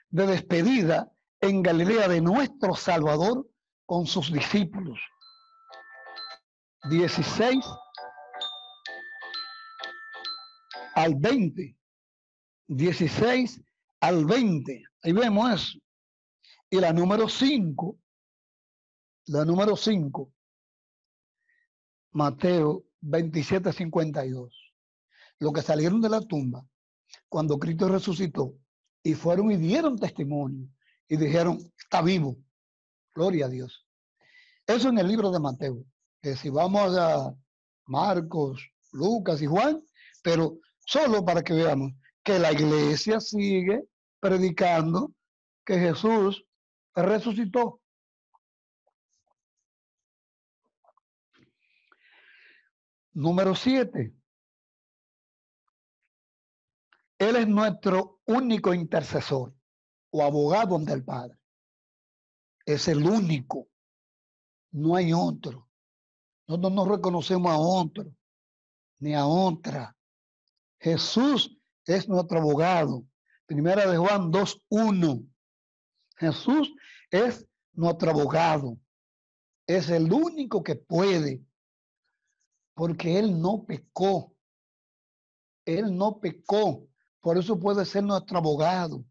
de 0.10 0.28
despedida 0.28 1.12
en 1.40 1.64
Galilea 1.64 2.08
de 2.10 2.22
nuestro 2.22 2.76
Salvador 2.76 3.50
con 3.86 4.06
sus 4.06 4.32
discípulos. 4.32 5.00
16 6.90 7.66
al 10.96 11.16
20. 11.16 11.78
16 12.68 13.62
al 14.02 14.26
20. 14.26 14.84
Ahí 15.04 15.14
vemos 15.14 15.54
eso. 15.54 15.80
Y 16.70 16.80
la 16.80 16.92
número 16.92 17.30
5, 17.30 17.98
la 19.28 19.46
número 19.46 19.76
5, 19.76 20.32
Mateo 22.12 22.84
27, 23.02 23.72
52. 23.72 24.74
Los 25.40 25.54
que 25.54 25.62
salieron 25.62 26.02
de 26.02 26.10
la 26.10 26.22
tumba 26.22 26.66
cuando 27.30 27.58
Cristo 27.58 27.88
resucitó 27.88 28.54
y 29.04 29.14
fueron 29.14 29.52
y 29.52 29.58
dieron 29.58 29.98
testimonio 29.98 30.68
y 31.08 31.18
dijeron, 31.18 31.58
está 31.78 32.02
vivo. 32.02 32.38
Gloria 33.14 33.48
a 33.48 33.50
Dios. 33.50 33.86
Eso 34.68 34.90
en 34.90 35.00
el 35.00 35.08
libro 35.08 35.32
de 35.32 35.40
Mateo. 35.40 35.84
Que 36.22 36.36
si 36.36 36.50
vamos 36.50 36.96
a 36.98 37.34
Marcos, 37.86 38.62
Lucas 38.92 39.42
y 39.42 39.48
Juan, 39.48 39.82
pero 40.24 40.60
solo 40.86 41.26
para 41.26 41.42
que 41.42 41.54
veamos 41.54 41.92
que 42.24 42.40
la 42.40 42.52
iglesia 42.52 43.20
sigue 43.20 43.84
predicando 44.20 45.12
que 45.66 45.80
Jesús 45.80 46.46
resucitó. 46.96 47.81
Número 53.14 53.56
siete. 53.56 54.16
Él 57.18 57.36
es 57.36 57.48
nuestro 57.48 58.22
único 58.26 58.74
intercesor 58.74 59.54
o 60.12 60.24
abogado 60.24 60.76
ante 60.76 60.94
el 60.94 61.04
Padre. 61.04 61.38
Es 62.66 62.88
el 62.88 63.06
único. 63.06 63.68
No 64.72 64.96
hay 64.96 65.14
otro. 65.14 65.70
Nosotros 66.48 66.74
no 66.74 66.86
reconocemos 66.86 67.52
a 67.52 67.58
otro, 67.58 68.12
ni 69.00 69.14
a 69.14 69.26
otra. 69.26 69.96
Jesús 70.80 71.58
es 71.86 72.10
nuestro 72.10 72.40
abogado. 72.40 73.06
Primera 73.46 73.90
de 73.90 73.98
Juan 73.98 74.32
2.1. 74.32 75.30
Jesús 76.18 76.74
es 77.10 77.48
nuestro 77.74 78.12
abogado. 78.12 78.78
Es 79.68 79.90
el 79.90 80.12
único 80.12 80.64
que 80.64 80.76
puede, 80.76 81.42
porque 82.82 83.20
Él 83.20 83.40
no 83.40 83.64
pecó. 83.64 84.36
Él 85.66 85.96
no 85.96 86.20
pecó. 86.20 86.90
Por 87.20 87.38
eso 87.38 87.60
puede 87.60 87.86
ser 87.86 88.04
nuestro 88.04 88.40
abogado. 88.40 89.06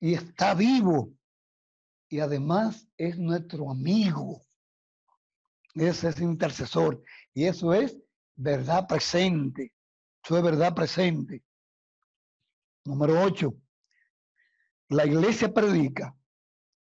Y 0.00 0.14
está 0.14 0.54
vivo. 0.54 1.12
Y 2.08 2.20
además 2.20 2.88
es 2.96 3.18
nuestro 3.18 3.70
amigo. 3.70 4.40
Ese 5.74 6.08
es 6.08 6.20
intercesor. 6.22 7.02
Y 7.34 7.44
eso 7.44 7.74
es 7.74 7.94
verdad 8.34 8.86
presente. 8.86 9.74
Eso 10.24 10.38
es 10.38 10.42
verdad 10.42 10.74
presente. 10.74 11.44
Número 12.86 13.20
8. 13.20 13.54
La 14.88 15.04
iglesia 15.04 15.52
predica 15.52 16.16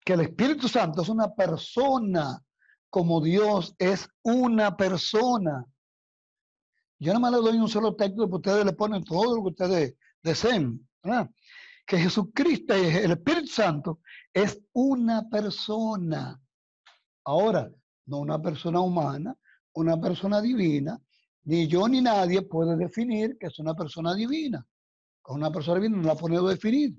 que 0.05 0.15
el 0.15 0.23
Espíritu 0.23 0.67
Santo 0.67 1.03
es 1.03 1.09
una 1.09 1.33
persona 1.33 2.45
como 2.90 3.20
Dios 3.20 3.74
es 3.79 4.09
una 4.22 4.77
persona. 4.77 5.64
Yo 6.98 7.12
no 7.12 7.20
me 7.20 7.31
le 7.31 7.37
doy 7.37 7.57
un 7.59 7.68
solo 7.68 7.94
texto, 7.94 8.29
porque 8.29 8.51
ustedes 8.51 8.64
le 8.64 8.72
ponen 8.72 9.05
todo 9.05 9.37
lo 9.37 9.42
que 9.42 9.48
ustedes 9.51 9.94
deseen. 10.22 10.88
Que 11.87 11.98
Jesucristo, 11.98 12.74
el 12.74 13.12
Espíritu 13.12 13.46
Santo, 13.46 14.01
es 14.33 14.61
una 14.72 15.29
persona. 15.29 16.40
Ahora, 17.24 17.70
no 18.07 18.18
una 18.18 18.40
persona 18.40 18.81
humana, 18.81 19.37
una 19.74 20.01
persona 20.01 20.40
divina. 20.40 21.01
Ni 21.44 21.66
yo 21.66 21.88
ni 21.88 22.03
nadie 22.03 22.42
puede 22.42 22.77
definir 22.77 23.38
que 23.38 23.46
es 23.46 23.59
una 23.59 23.74
persona 23.74 24.14
divina. 24.14 24.66
Una 25.29 25.51
persona 25.51 25.81
divina 25.81 25.98
no 25.98 26.09
la 26.09 26.14
podemos 26.14 26.51
definir. 26.51 26.94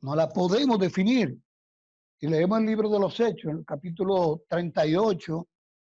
No 0.00 0.16
la 0.16 0.28
podemos 0.28 0.78
definir. 0.78 1.38
Y 2.22 2.28
leemos 2.28 2.60
el 2.60 2.66
libro 2.66 2.88
de 2.88 3.00
los 3.00 3.18
Hechos, 3.18 3.50
el 3.50 3.64
capítulo 3.64 4.44
38, 4.48 5.48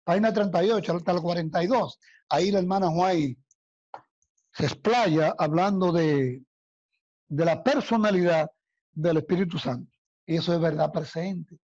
página 0.04 0.32
38 0.32 0.96
hasta 0.96 1.12
el 1.12 1.20
42. 1.20 1.98
Ahí 2.30 2.50
la 2.50 2.60
hermana 2.60 2.88
Juan 2.88 3.36
se 4.50 4.64
explaya 4.64 5.34
hablando 5.36 5.92
de, 5.92 6.42
de 7.28 7.44
la 7.44 7.62
personalidad 7.62 8.50
del 8.90 9.18
Espíritu 9.18 9.58
Santo. 9.58 9.92
Y 10.24 10.36
eso 10.36 10.54
es 10.54 10.60
verdad 10.60 10.90
presente. 10.90 11.58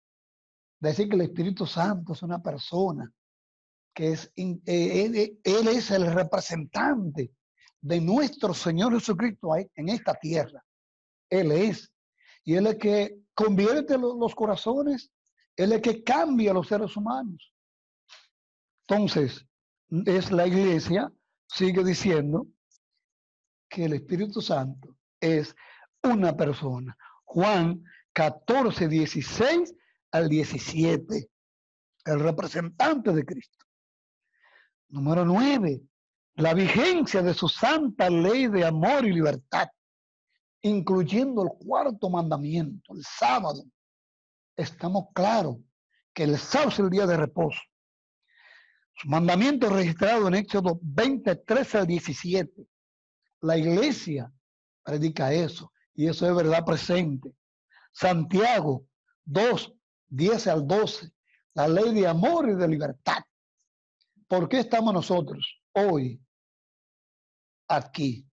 Decir 0.80 1.08
que 1.08 1.14
el 1.14 1.22
Espíritu 1.22 1.64
Santo 1.64 2.14
es 2.14 2.22
una 2.24 2.42
persona, 2.42 3.08
que 3.94 4.10
es, 4.10 4.32
eh, 4.34 4.58
él, 4.66 5.38
él 5.44 5.68
es 5.68 5.92
el 5.92 6.12
representante 6.12 7.30
de 7.80 8.00
nuestro 8.00 8.52
Señor 8.52 8.92
Jesucristo 8.94 9.54
en 9.54 9.88
esta 9.88 10.14
tierra. 10.14 10.64
Él 11.30 11.52
es. 11.52 11.92
Y 12.42 12.54
Él 12.54 12.66
es 12.66 12.76
que 12.76 13.27
convierte 13.38 13.96
los 13.96 14.34
corazones, 14.34 15.12
Él 15.54 15.70
es 15.70 15.80
que 15.80 16.02
cambia 16.02 16.50
a 16.50 16.54
los 16.54 16.66
seres 16.66 16.96
humanos. 16.96 17.54
Entonces, 18.84 19.46
es 20.06 20.32
la 20.32 20.48
iglesia, 20.48 21.12
sigue 21.46 21.84
diciendo 21.84 22.48
que 23.70 23.84
el 23.84 23.92
Espíritu 23.92 24.42
Santo 24.42 24.96
es 25.20 25.54
una 26.02 26.36
persona. 26.36 26.98
Juan 27.26 27.84
14, 28.12 28.88
16 28.88 29.72
al 30.10 30.28
17, 30.28 31.30
el 32.06 32.18
representante 32.18 33.12
de 33.12 33.24
Cristo. 33.24 33.66
Número 34.88 35.24
9, 35.24 35.80
la 36.34 36.54
vigencia 36.54 37.22
de 37.22 37.34
su 37.34 37.48
santa 37.48 38.10
ley 38.10 38.48
de 38.48 38.64
amor 38.64 39.06
y 39.06 39.12
libertad, 39.12 39.68
incluyendo 40.62 41.42
el 41.42 41.50
cuarto 41.64 42.10
mandamiento, 42.10 42.94
el 42.94 43.04
sábado. 43.04 43.64
Estamos 44.56 45.06
claros 45.14 45.56
que 46.12 46.24
el 46.24 46.38
sábado 46.38 46.70
es 46.70 46.78
el 46.80 46.90
día 46.90 47.06
de 47.06 47.16
reposo. 47.16 47.60
Mandamiento 49.04 49.70
registrado 49.70 50.26
en 50.26 50.34
Éxodo 50.34 50.80
23 50.82 51.74
al 51.76 51.86
17. 51.86 52.66
La 53.42 53.56
iglesia 53.56 54.32
predica 54.82 55.32
eso 55.32 55.72
y 55.94 56.08
eso 56.08 56.28
es 56.28 56.34
verdad 56.34 56.64
presente. 56.64 57.32
Santiago 57.92 58.86
2, 59.24 59.72
10 60.08 60.46
al 60.48 60.66
12. 60.66 61.12
La 61.54 61.68
ley 61.68 61.94
de 61.94 62.08
amor 62.08 62.48
y 62.48 62.54
de 62.54 62.66
libertad. 62.66 63.22
¿Por 64.26 64.48
qué 64.48 64.60
estamos 64.60 64.92
nosotros 64.92 65.62
hoy 65.72 66.20
aquí? 67.68 68.26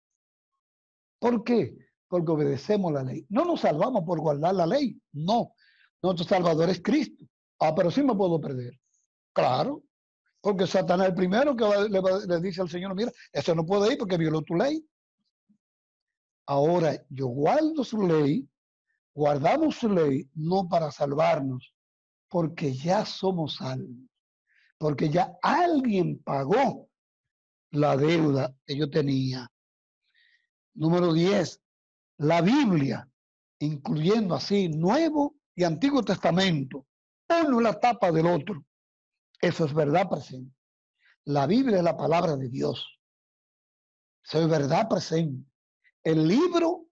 ¿Por 1.19 1.43
qué? 1.43 1.85
Porque 2.08 2.32
obedecemos 2.32 2.91
la 2.94 3.04
ley. 3.04 3.26
No 3.30 3.46
nos 3.46 3.62
salvamos 3.62 4.04
por 4.04 4.20
guardar 4.20 4.56
la 4.56 4.68
ley, 4.68 5.00
no. 5.13 5.54
Nuestro 6.02 6.26
Salvador 6.26 6.70
es 6.70 6.82
Cristo. 6.82 7.26
Ah, 7.60 7.74
pero 7.74 7.89
sí 7.89 8.04
me 8.04 8.15
puedo 8.15 8.39
perder. 8.39 8.80
Claro, 9.34 9.84
porque 10.46 10.68
Satanás 10.68 11.08
es 11.08 11.10
el 11.10 11.15
primero 11.15 11.56
que 11.56 11.65
le, 11.89 12.39
dice 12.39 12.62
al 12.62 12.70
Señor, 12.70 12.94
mira, 12.94 13.12
eso 13.34 13.56
no 13.56 13.65
puede 13.65 13.94
ir 13.94 13.98
porque 13.98 14.18
violó 14.18 14.44
tu 14.44 14.56
ley. 14.56 14.88
Ahora, 16.46 17.04
yo 17.10 17.28
guardo 17.28 17.84
su 17.84 18.04
ley, 18.04 18.48
guardamos 19.15 19.78
su 19.78 19.89
ley 19.89 20.30
no 20.36 20.70
para 20.70 20.91
salvarnos, 20.91 21.74
porque 22.30 22.74
ya 22.74 23.06
somos 23.06 23.56
salvos, 23.56 24.08
porque 24.78 25.10
ya 25.10 25.36
alguien 25.41 26.22
pagó 26.24 26.89
la 27.72 27.98
deuda 27.98 28.56
que 28.65 28.78
yo 28.78 28.89
tenía. 28.89 29.52
Número 30.76 31.12
10, 31.12 31.60
la 32.17 32.41
Biblia, 32.41 33.10
incluyendo 33.60 34.36
así 34.36 34.69
Nuevo 34.69 35.36
y 35.56 35.63
Antiguo 35.63 36.04
Testamento, 36.04 36.86
uno 37.45 37.62
la 37.62 37.80
tapa 37.80 38.12
del 38.12 38.28
otro. 38.28 38.63
Eso 39.41 39.65
es 39.65 39.73
verdad 39.73 40.10
presente. 40.10 40.56
La 41.25 41.47
Biblia 41.47 41.78
es 41.78 41.84
la 41.84 41.97
palabra 41.97 42.36
de 42.36 42.49
Dios. 42.49 42.99
Eso 44.23 44.41
es 44.41 44.49
verdad 44.49 44.88
presente. 44.88 45.49
El 46.04 46.28
libro 46.28 46.88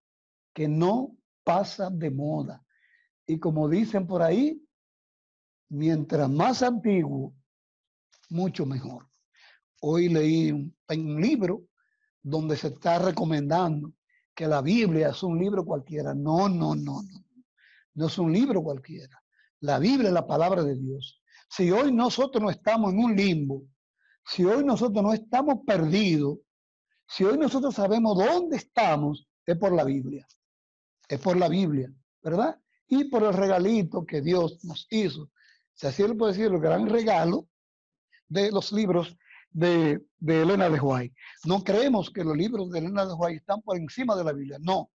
que 0.54 0.68
no 0.68 1.16
pasa 1.44 1.90
de 1.90 2.12
moda. 2.12 2.64
Y 3.26 3.40
como 3.40 3.70
dicen 3.70 4.06
por 4.08 4.22
ahí, 4.22 4.62
mientras 5.70 6.30
más 6.30 6.62
antiguo, 6.62 7.34
mucho 8.30 8.66
mejor. 8.66 9.08
Hoy 9.82 10.10
leí 10.10 10.52
un, 10.52 10.76
un 10.90 11.22
libro 11.22 11.64
donde 12.22 12.58
se 12.58 12.68
está 12.68 13.00
recomendando 13.00 13.92
que 14.36 14.48
la 14.48 14.62
Biblia 14.62 15.10
es 15.10 15.24
un 15.24 15.38
libro 15.38 15.64
cualquiera. 15.66 16.14
No, 16.14 16.50
no, 16.50 16.76
no, 16.76 17.02
no. 17.02 17.26
No 17.96 18.08
es 18.08 18.18
un 18.18 18.32
libro 18.34 18.64
cualquiera. 18.64 19.24
La 19.60 19.80
Biblia 19.80 20.10
es 20.10 20.14
la 20.14 20.28
palabra 20.28 20.64
de 20.64 20.76
Dios. 20.76 21.22
Si 21.50 21.72
hoy 21.72 21.92
nosotros 21.92 22.42
no 22.42 22.50
estamos 22.50 22.94
en 22.94 23.00
un 23.00 23.16
limbo, 23.16 23.64
si 24.26 24.44
hoy 24.44 24.64
nosotros 24.64 25.04
no 25.04 25.14
estamos 25.14 25.60
perdidos, 25.66 26.40
si 27.08 27.24
hoy 27.24 27.38
nosotros 27.38 27.76
sabemos 27.76 28.18
dónde 28.18 28.58
estamos, 28.58 29.28
es 29.46 29.58
por 29.58 29.74
la 29.74 29.84
Biblia. 29.84 30.26
Es 31.08 31.20
por 31.20 31.38
la 31.38 31.48
Biblia, 31.48 31.94
¿verdad? 32.22 32.60
Y 32.88 33.06
por 33.06 33.24
el 33.24 33.34
regalito 33.34 34.06
que 34.06 34.22
Dios 34.22 34.64
nos 34.64 34.88
hizo. 34.90 35.30
Si 35.74 35.88
así 35.88 36.08
lo 36.08 36.18
puede 36.18 36.34
decir, 36.34 36.52
el 36.52 36.60
gran 36.60 36.88
regalo 36.88 37.48
de 38.28 38.52
los 38.52 38.72
libros 38.72 39.16
de, 39.54 40.02
Elena 40.26 40.70
de 40.70 40.80
White. 40.80 41.16
No 41.46 41.64
creemos 41.64 42.10
que 42.10 42.24
los 42.24 42.36
libros 42.36 42.72
de 42.72 42.80
Elena 42.80 43.06
de 43.06 43.14
White 43.14 43.38
están 43.38 43.62
por 43.62 43.78
encima 43.78 44.16
de 44.16 44.24
la 44.24 44.34
Biblia. 44.34 44.58
No. 44.62 44.90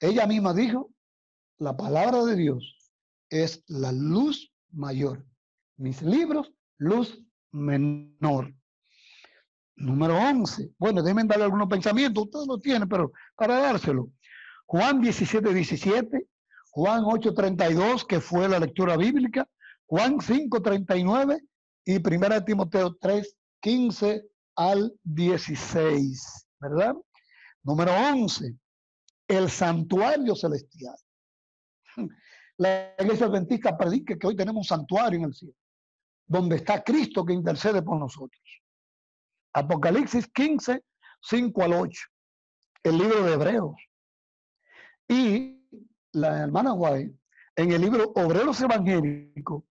Ella 0.00 0.26
misma 0.26 0.52
dijo, 0.52 0.90
la 1.58 1.76
palabra 1.76 2.24
de 2.24 2.36
Dios 2.36 2.76
es 3.30 3.62
la 3.68 3.92
luz 3.92 4.52
mayor. 4.70 5.24
Mis 5.76 6.02
libros, 6.02 6.52
luz 6.78 7.22
menor. 7.52 8.54
Número 9.76 10.16
11. 10.16 10.72
Bueno, 10.78 11.02
déjenme 11.02 11.24
darle 11.24 11.44
algunos 11.44 11.68
pensamientos. 11.68 12.24
Ustedes 12.24 12.46
lo 12.46 12.58
tienen, 12.58 12.88
pero 12.88 13.12
para 13.34 13.58
dárselo. 13.58 14.10
Juan 14.66 15.00
17, 15.00 15.52
17. 15.52 16.26
Juan 16.70 17.02
8, 17.04 17.34
32, 17.34 18.04
que 18.04 18.20
fue 18.20 18.48
la 18.48 18.58
lectura 18.58 18.96
bíblica. 18.96 19.48
Juan 19.86 20.20
5, 20.20 20.62
39. 20.62 21.40
Y 21.86 21.96
1 21.96 22.44
Timoteo 22.44 22.96
3, 22.96 23.36
15 23.64 24.28
al 24.56 24.94
16. 25.04 26.48
¿Verdad? 26.60 26.94
Número 27.62 27.92
11. 28.12 28.54
El 29.26 29.48
santuario 29.48 30.36
celestial. 30.36 30.96
La 32.58 32.94
iglesia 32.98 33.24
adventista 33.24 33.76
predica 33.76 34.18
que 34.18 34.26
hoy 34.26 34.36
tenemos 34.36 34.58
un 34.60 34.64
santuario 34.64 35.18
en 35.18 35.24
el 35.24 35.34
cielo, 35.34 35.54
donde 36.26 36.56
está 36.56 36.84
Cristo 36.84 37.24
que 37.24 37.32
intercede 37.32 37.80
por 37.80 37.98
nosotros. 37.98 38.42
Apocalipsis 39.54 40.28
15, 40.28 40.84
5 41.22 41.62
al 41.62 41.72
8, 41.72 42.02
el 42.82 42.98
libro 42.98 43.24
de 43.24 43.32
Hebreos. 43.32 43.76
Y 45.08 45.66
la 46.12 46.42
hermana 46.42 46.74
White, 46.74 47.18
en 47.56 47.72
el 47.72 47.80
libro 47.80 48.12
Obreros 48.14 48.60
Evangélicos, 48.60 49.64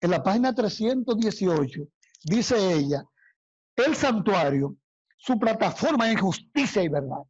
en 0.00 0.10
la 0.10 0.22
página 0.22 0.54
318, 0.54 1.82
dice 2.24 2.74
ella, 2.74 3.04
el 3.82 3.94
santuario, 3.94 4.76
su 5.16 5.38
plataforma 5.38 6.10
en 6.10 6.18
justicia 6.18 6.82
y 6.82 6.88
verdad. 6.88 7.22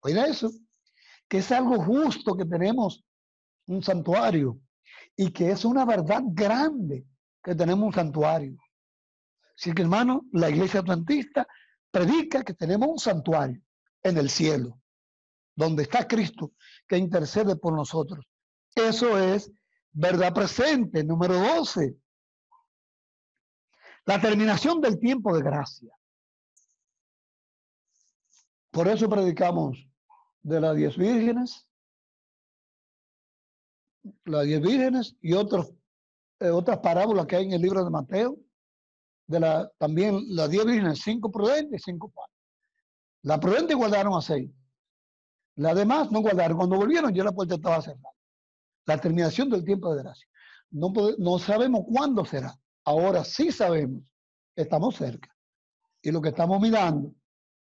Oiga 0.00 0.26
eso, 0.26 0.50
que 1.28 1.38
es 1.38 1.50
algo 1.50 1.82
justo 1.82 2.36
que 2.36 2.44
tenemos 2.44 3.04
un 3.66 3.82
santuario 3.82 4.60
y 5.16 5.30
que 5.30 5.50
es 5.50 5.64
una 5.64 5.84
verdad 5.84 6.22
grande 6.26 7.06
que 7.42 7.54
tenemos 7.54 7.86
un 7.86 7.92
santuario. 7.92 8.56
Así 9.56 9.72
que 9.72 9.82
hermano, 9.82 10.22
la 10.32 10.50
iglesia 10.50 10.80
adventista 10.80 11.46
predica 11.90 12.44
que 12.44 12.54
tenemos 12.54 12.88
un 12.88 12.98
santuario 12.98 13.60
en 14.02 14.18
el 14.18 14.28
cielo, 14.28 14.80
donde 15.54 15.84
está 15.84 16.06
Cristo 16.06 16.52
que 16.86 16.98
intercede 16.98 17.56
por 17.56 17.74
nosotros. 17.74 18.24
Eso 18.74 19.18
es 19.18 19.50
verdad 19.92 20.34
presente, 20.34 21.02
número 21.02 21.34
12. 21.34 21.96
La 24.06 24.20
terminación 24.20 24.80
del 24.80 25.00
tiempo 25.00 25.36
de 25.36 25.42
gracia. 25.42 25.92
Por 28.70 28.86
eso 28.86 29.08
predicamos 29.08 29.84
de 30.42 30.60
las 30.60 30.76
diez 30.76 30.96
vírgenes, 30.96 31.66
las 34.24 34.44
diez 34.44 34.60
vírgenes 34.60 35.16
y 35.20 35.32
otros, 35.32 35.72
eh, 36.38 36.50
otras 36.50 36.78
parábolas 36.78 37.26
que 37.26 37.34
hay 37.34 37.46
en 37.46 37.54
el 37.54 37.62
libro 37.62 37.84
de 37.84 37.90
Mateo, 37.90 38.38
de 39.26 39.40
la, 39.40 39.68
también 39.76 40.22
las 40.28 40.50
diez 40.50 40.64
vírgenes, 40.64 41.00
cinco 41.02 41.32
prudentes 41.32 41.80
y 41.80 41.84
cinco 41.90 42.08
padres. 42.10 42.36
La 43.22 43.40
prudente 43.40 43.74
guardaron 43.74 44.14
a 44.14 44.20
seis. 44.20 44.48
Las 45.56 45.74
demás 45.74 46.12
no 46.12 46.20
guardaron. 46.20 46.58
Cuando 46.58 46.76
volvieron 46.76 47.12
ya 47.12 47.24
la 47.24 47.32
puerta 47.32 47.56
estaba 47.56 47.82
cerrada. 47.82 48.14
La 48.84 49.00
terminación 49.00 49.50
del 49.50 49.64
tiempo 49.64 49.92
de 49.92 50.04
gracia. 50.04 50.28
No 50.70 51.38
sabemos 51.40 51.82
cuándo 51.88 52.24
será. 52.24 52.56
Ahora 52.86 53.24
sí 53.24 53.50
sabemos 53.50 54.04
que 54.54 54.62
estamos 54.62 54.96
cerca. 54.96 55.34
Y 56.00 56.12
lo 56.12 56.22
que 56.22 56.28
estamos 56.28 56.60
mirando 56.60 57.12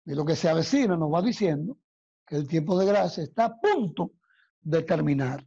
y 0.05 0.15
lo 0.15 0.25
que 0.25 0.37
se 0.37 0.49
avecina 0.49 0.97
nos 0.97 1.13
va 1.13 1.23
diciendo 1.23 1.79
que 2.27 2.37
el 2.37 2.47
tiempo 2.47 2.79
de 2.79 2.87
gracia 2.87 3.25
está 3.25 3.47
a 3.47 3.59
punto 3.59 4.13
de 4.61 4.83
terminar. 4.83 5.45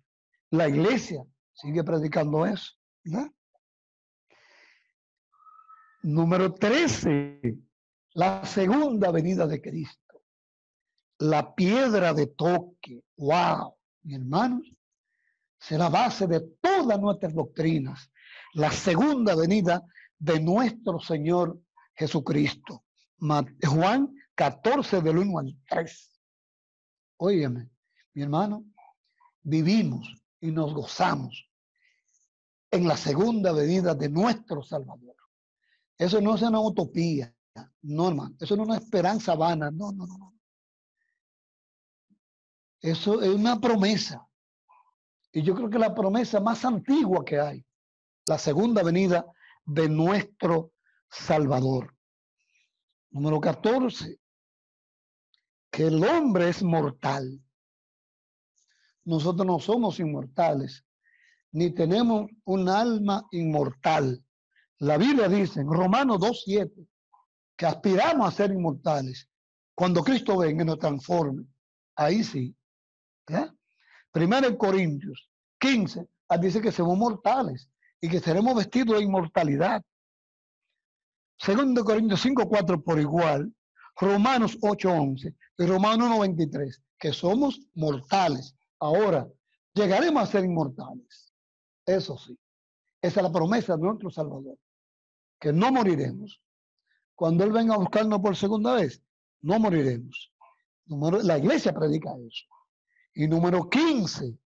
La 0.50 0.68
iglesia 0.68 1.24
sigue 1.54 1.84
predicando 1.84 2.46
eso. 2.46 2.74
Número 6.02 6.54
13, 6.54 7.60
la 8.14 8.44
segunda 8.46 9.12
venida 9.12 9.46
de 9.46 9.62
Cristo. 9.62 10.24
La 11.20 11.54
piedra 11.54 12.14
de 12.14 12.28
toque. 12.28 13.04
¡Wow! 13.18 13.76
Mi 14.04 14.16
hermanos, 14.16 14.68
será 15.60 15.90
base 15.90 16.26
de 16.26 16.40
todas 16.62 17.00
nuestras 17.00 17.36
doctrinas. 17.36 18.10
La 18.54 18.72
segunda 18.72 19.36
venida 19.36 19.86
de 20.18 20.40
nuestro 20.40 21.00
Señor 21.00 21.62
Jesucristo. 21.94 22.84
Juan 23.20 24.16
14 24.36 25.02
del 25.02 25.18
1 25.18 25.40
al 25.40 25.58
3. 25.68 26.22
Óyeme, 27.18 27.70
mi 28.14 28.22
hermano, 28.24 28.66
vivimos 29.42 30.08
y 30.40 30.52
nos 30.52 30.74
gozamos 30.74 31.50
en 32.72 32.88
la 32.88 32.96
segunda 32.96 33.52
venida 33.52 33.94
de 33.94 34.10
nuestro 34.10 34.64
Salvador. 34.64 35.16
Eso 35.98 36.22
no 36.22 36.36
es 36.36 36.42
una 36.42 36.62
utopía, 36.62 37.34
no, 37.82 38.08
hermano. 38.08 38.36
Eso 38.40 38.56
no 38.56 38.64
es 38.64 38.70
una 38.70 38.78
esperanza 38.78 39.36
vana, 39.36 39.70
no, 39.70 39.92
no, 39.92 40.08
no. 40.08 40.34
Eso 42.82 43.22
es 43.22 43.30
una 43.30 43.60
promesa. 43.60 44.26
Y 45.34 45.42
yo 45.44 45.54
creo 45.54 45.70
que 45.70 45.78
la 45.78 45.94
promesa 45.94 46.40
más 46.40 46.64
antigua 46.64 47.26
que 47.26 47.40
hay, 47.40 47.66
la 48.30 48.38
segunda 48.38 48.84
venida 48.84 49.26
de 49.66 49.90
nuestro 49.90 50.74
Salvador. 51.10 51.98
Número 53.10 53.42
14, 53.42 54.20
que 55.72 55.88
el 55.88 56.04
hombre 56.04 56.50
es 56.50 56.62
mortal. 56.62 57.44
Nosotros 59.04 59.48
no 59.48 59.58
somos 59.58 60.00
inmortales, 60.00 60.86
ni 61.54 61.72
tenemos 61.72 62.30
un 62.46 62.70
alma 62.70 63.26
inmortal. 63.32 64.24
La 64.78 65.00
Biblia 65.00 65.28
dice 65.28 65.62
en 65.62 65.74
Romanos 65.74 66.20
2.7 66.20 66.88
que 67.58 67.66
aspiramos 67.66 68.28
a 68.28 68.38
ser 68.38 68.52
inmortales. 68.52 69.28
Cuando 69.74 70.04
Cristo 70.04 70.38
venga 70.38 70.62
y 70.62 70.68
nos 70.68 70.78
transforme, 70.78 71.48
ahí 71.96 72.24
sí. 72.24 72.56
Primero 74.12 74.48
en 74.48 74.56
Corintios 74.56 75.32
15 75.60 76.08
dice 76.40 76.62
que 76.62 76.72
somos 76.72 76.96
mortales 76.96 77.68
y 78.02 78.10
que 78.10 78.20
seremos 78.20 78.56
vestidos 78.56 78.98
de 78.98 79.04
inmortalidad. 79.04 79.84
Segundo 81.38 81.84
Corintios 81.84 82.22
5, 82.22 82.48
4 82.48 82.84
por 82.84 83.00
igual, 83.00 83.54
Romanos 83.96 84.58
8, 84.62 84.90
11 84.90 85.36
y 85.58 85.66
Romanos 85.66 86.08
1, 86.08 86.20
23, 86.20 86.82
que 86.98 87.14
somos 87.14 87.60
mortales. 87.74 88.56
Ahora, 88.80 89.28
llegaremos 89.74 90.24
a 90.24 90.32
ser 90.32 90.46
inmortales. 90.46 91.34
Eso 91.86 92.18
sí. 92.18 92.38
Esa 93.02 93.20
es 93.20 93.24
la 93.24 93.32
promesa 93.32 93.76
de 93.76 93.84
nuestro 93.84 94.10
Salvador. 94.10 94.58
Que 95.40 95.54
no 95.54 95.72
moriremos. 95.72 96.42
Cuando 97.16 97.44
Él 97.44 97.52
venga 97.52 97.76
a 97.76 97.78
buscarnos 97.78 98.20
por 98.20 98.36
segunda 98.36 98.76
vez, 98.76 99.02
no 99.42 99.60
moriremos. 99.60 100.34
la 100.88 101.38
iglesia 101.38 101.74
predica 101.74 102.10
eso. 102.28 102.46
Y 103.14 103.28
número 103.28 103.70
15, 103.70 104.38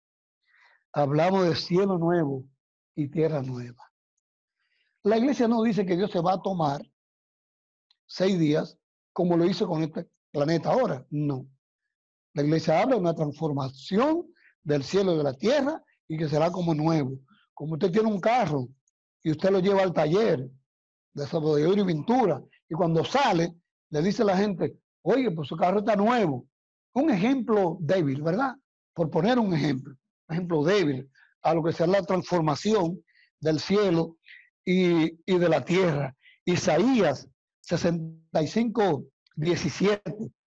hablamos 0.93 1.47
de 1.47 1.55
cielo 1.55 1.97
nuevo 1.97 2.45
y 2.95 3.09
tierra 3.09 3.41
nueva. 3.41 3.91
La 5.03 5.17
iglesia 5.17 5.47
no 5.47 5.63
dice 5.63 5.85
que 5.85 5.97
Dios 5.97 6.11
se 6.11 6.21
va 6.21 6.33
a 6.33 6.41
tomar 6.41 6.81
seis 8.07 8.39
días 8.39 8.77
como 9.11 9.35
lo 9.37 9.45
hizo 9.45 9.67
con 9.67 9.83
este 9.83 10.07
planeta 10.31 10.71
ahora. 10.71 11.05
No. 11.09 11.47
La 12.33 12.43
iglesia 12.43 12.81
habla 12.81 12.95
de 12.95 13.01
una 13.01 13.15
transformación 13.15 14.27
del 14.63 14.83
cielo 14.83 15.13
y 15.13 15.17
de 15.17 15.23
la 15.23 15.33
tierra 15.33 15.83
y 16.07 16.17
que 16.17 16.29
será 16.29 16.51
como 16.51 16.73
nuevo. 16.73 17.19
Como 17.53 17.73
usted 17.73 17.91
tiene 17.91 18.07
un 18.07 18.19
carro 18.19 18.67
y 19.23 19.31
usted 19.31 19.51
lo 19.51 19.59
lleva 19.59 19.83
al 19.83 19.93
taller 19.93 20.49
de 21.13 21.27
sabodero 21.27 21.73
y 21.73 21.85
pintura 21.85 22.41
y 22.69 22.73
cuando 22.73 23.03
sale 23.03 23.55
le 23.89 24.01
dice 24.01 24.23
a 24.23 24.25
la 24.25 24.37
gente, 24.37 24.79
oye, 25.03 25.29
pues 25.31 25.47
su 25.47 25.55
carro 25.55 25.79
está 25.79 25.95
nuevo. 25.95 26.47
Un 26.93 27.11
ejemplo 27.11 27.77
débil, 27.79 28.21
¿verdad? 28.21 28.55
Por 28.93 29.09
poner 29.09 29.37
un 29.37 29.53
ejemplo, 29.53 29.95
un 30.27 30.35
ejemplo 30.35 30.63
débil 30.63 31.09
a 31.43 31.53
lo 31.53 31.63
que 31.63 31.73
será 31.73 31.91
la 31.91 32.03
transformación 32.03 33.03
del 33.39 33.59
cielo 33.59 34.17
y, 34.65 35.19
y 35.25 35.37
de 35.37 35.49
la 35.49 35.63
tierra. 35.63 36.15
Isaías 36.45 37.27
65, 37.61 39.05
17 39.35 40.01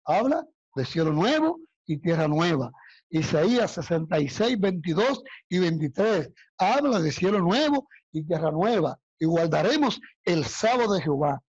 habla 0.06 0.46
de 0.76 0.86
cielo 0.86 1.12
nuevo 1.14 1.60
y 1.86 1.98
tierra 1.98 2.28
nueva. 2.28 2.72
Isaías 3.10 3.72
66, 3.72 4.60
22 4.60 5.24
y 5.50 5.60
23 5.60 6.30
habla 6.58 7.00
de 7.00 7.12
cielo 7.12 7.40
nuevo 7.40 7.88
y 8.12 8.24
tierra 8.24 8.52
nueva. 8.52 9.00
Y 9.20 9.26
guardaremos 9.26 10.00
el 10.24 10.46
sábado 10.46 10.94
de 10.94 11.02
Jehová. 11.02 11.42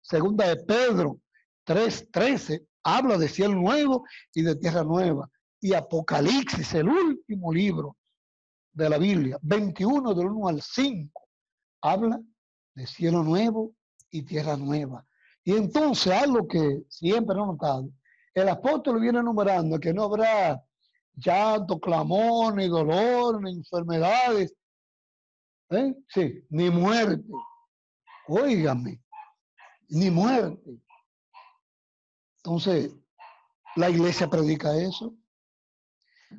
Segunda 0.00 0.48
de 0.48 0.56
Pedro 0.56 1.18
3, 1.64 2.08
13 2.10 2.64
habla 2.82 3.18
de 3.18 3.28
cielo 3.28 3.54
nuevo 3.54 4.04
y 4.32 4.42
de 4.42 4.56
tierra 4.56 4.84
nueva. 4.84 5.28
Y 5.60 5.74
Apocalipsis, 5.74 6.74
el 6.74 6.88
último 6.88 7.52
libro 7.52 7.96
de 8.72 8.88
la 8.88 8.98
Biblia, 8.98 9.38
21 9.42 10.14
del 10.14 10.26
1 10.26 10.48
al 10.48 10.62
5, 10.62 11.28
habla 11.82 12.20
de 12.74 12.86
cielo 12.86 13.22
nuevo 13.22 13.74
y 14.10 14.22
tierra 14.22 14.56
nueva. 14.56 15.06
Y 15.44 15.52
entonces, 15.52 16.12
algo 16.12 16.46
que 16.46 16.84
siempre 16.88 17.34
he 17.34 17.38
notado, 17.38 17.90
el 18.34 18.48
apóstol 18.48 19.00
viene 19.00 19.18
enumerando 19.18 19.78
que 19.78 19.92
no 19.92 20.04
habrá 20.04 20.62
llanto, 21.14 21.80
clamor, 21.80 22.54
ni 22.54 22.68
dolor, 22.68 23.42
ni 23.42 23.52
enfermedades, 23.52 24.54
¿eh? 25.70 25.94
sí, 26.08 26.44
ni 26.48 26.70
muerte. 26.70 27.24
Óigame, 28.28 29.02
ni 29.88 30.10
muerte. 30.10 30.78
Entonces, 32.36 32.94
la 33.76 33.90
iglesia 33.90 34.28
predica 34.28 34.76
eso. 34.76 35.14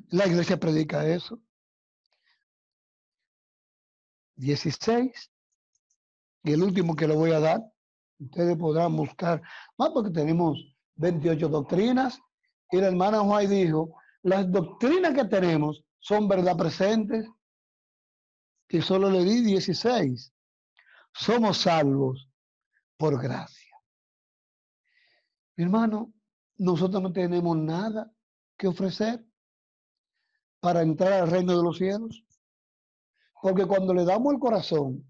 La 0.08 0.26
iglesia 0.26 0.58
predica 0.58 1.06
eso. 1.06 1.40
16. 4.42 5.30
Y 6.44 6.52
el 6.52 6.62
último 6.62 6.96
que 6.96 7.06
le 7.06 7.14
voy 7.14 7.30
a 7.30 7.40
dar, 7.40 7.60
ustedes 8.18 8.56
podrán 8.56 8.96
buscar 8.96 9.40
más 9.78 9.90
porque 9.90 10.10
tenemos 10.10 10.58
28 10.96 11.48
doctrinas. 11.48 12.20
Y 12.70 12.78
la 12.78 12.88
hermana 12.88 13.20
Juan 13.20 13.48
dijo, 13.48 13.94
las 14.22 14.50
doctrinas 14.50 15.14
que 15.14 15.24
tenemos 15.26 15.84
son 16.00 16.26
verdad 16.26 16.56
presentes. 16.56 17.26
Y 18.68 18.80
solo 18.80 19.10
le 19.10 19.22
di 19.22 19.42
16. 19.42 20.32
Somos 21.12 21.58
salvos 21.58 22.28
por 22.96 23.20
gracia. 23.22 23.76
Mi 25.56 25.64
hermano, 25.64 26.12
nosotros 26.56 27.02
no 27.02 27.12
tenemos 27.12 27.56
nada 27.56 28.10
que 28.56 28.66
ofrecer 28.66 29.24
para 30.60 30.82
entrar 30.82 31.12
al 31.12 31.30
reino 31.30 31.56
de 31.56 31.62
los 31.62 31.76
cielos. 31.76 32.24
Porque 33.42 33.66
cuando 33.66 33.92
le 33.92 34.04
damos 34.04 34.32
el 34.32 34.38
corazón 34.38 35.04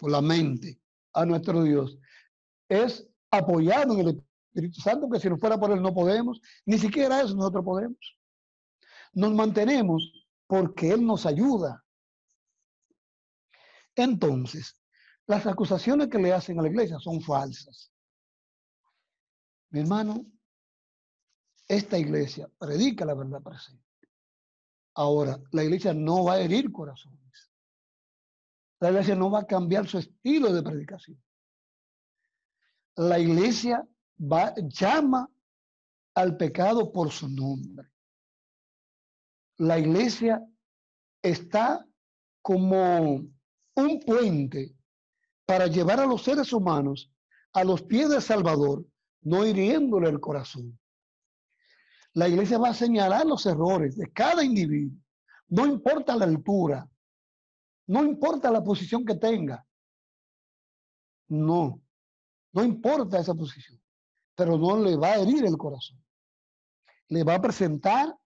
o 0.00 0.08
la 0.08 0.22
mente 0.22 0.80
a 1.12 1.26
nuestro 1.26 1.64
Dios, 1.64 1.98
es 2.68 3.04
apoyado 3.28 3.94
en 3.94 4.00
el 4.00 4.24
Espíritu 4.46 4.80
Santo, 4.80 5.10
que 5.10 5.18
si 5.18 5.28
no 5.28 5.36
fuera 5.36 5.58
por 5.58 5.72
él 5.72 5.82
no 5.82 5.92
podemos, 5.92 6.40
ni 6.64 6.78
siquiera 6.78 7.20
eso 7.20 7.34
nosotros 7.34 7.64
podemos. 7.64 7.98
Nos 9.14 9.34
mantenemos 9.34 10.12
porque 10.46 10.92
Él 10.92 11.04
nos 11.04 11.26
ayuda. 11.26 11.84
Entonces, 13.96 14.80
las 15.26 15.44
acusaciones 15.44 16.06
que 16.06 16.18
le 16.18 16.32
hacen 16.32 16.56
a 16.60 16.62
la 16.62 16.68
iglesia 16.68 17.00
son 17.00 17.20
falsas. 17.20 17.92
Mi 19.70 19.80
hermano, 19.80 20.24
esta 21.66 21.98
iglesia 21.98 22.48
predica 22.58 23.04
la 23.04 23.14
verdad 23.14 23.42
presente. 23.42 23.82
Ahora, 24.94 25.40
la 25.50 25.64
iglesia 25.64 25.92
no 25.92 26.24
va 26.24 26.34
a 26.34 26.40
herir 26.40 26.70
corazones. 26.70 27.19
La 28.80 28.90
iglesia 28.90 29.14
no 29.14 29.30
va 29.30 29.40
a 29.40 29.46
cambiar 29.46 29.86
su 29.86 29.98
estilo 29.98 30.52
de 30.52 30.62
predicación. 30.62 31.22
La 32.96 33.18
iglesia 33.18 33.86
llama 34.18 35.30
al 36.14 36.36
pecado 36.36 36.90
por 36.90 37.10
su 37.10 37.28
nombre. 37.28 37.88
La 39.58 39.78
iglesia 39.78 40.42
está 41.22 41.86
como 42.42 43.22
un 43.74 44.00
puente 44.06 44.74
para 45.44 45.66
llevar 45.66 46.00
a 46.00 46.06
los 46.06 46.22
seres 46.22 46.52
humanos 46.52 47.12
a 47.52 47.64
los 47.64 47.82
pies 47.82 48.08
del 48.08 48.22
Salvador, 48.22 48.86
no 49.22 49.44
hiriéndole 49.44 50.08
el 50.08 50.20
corazón. 50.20 50.78
La 52.14 52.28
iglesia 52.28 52.58
va 52.58 52.70
a 52.70 52.74
señalar 52.74 53.26
los 53.26 53.44
errores 53.46 53.96
de 53.96 54.10
cada 54.12 54.42
individuo, 54.44 54.98
no 55.48 55.66
importa 55.66 56.16
la 56.16 56.24
altura, 56.24 56.89
no 57.90 58.04
importa 58.04 58.52
la 58.52 58.62
posición 58.62 59.04
que 59.04 59.16
tenga. 59.16 59.66
No, 61.26 61.82
no 62.52 62.62
importa 62.62 63.18
esa 63.18 63.34
posición, 63.34 63.80
pero 64.36 64.56
no 64.56 64.78
le 64.78 64.94
va 64.96 65.08
a 65.08 65.16
herir 65.16 65.44
el 65.44 65.56
corazón. 65.56 66.00
Le 67.08 67.24
va 67.24 67.34
a 67.34 67.42
presentar 67.42 68.16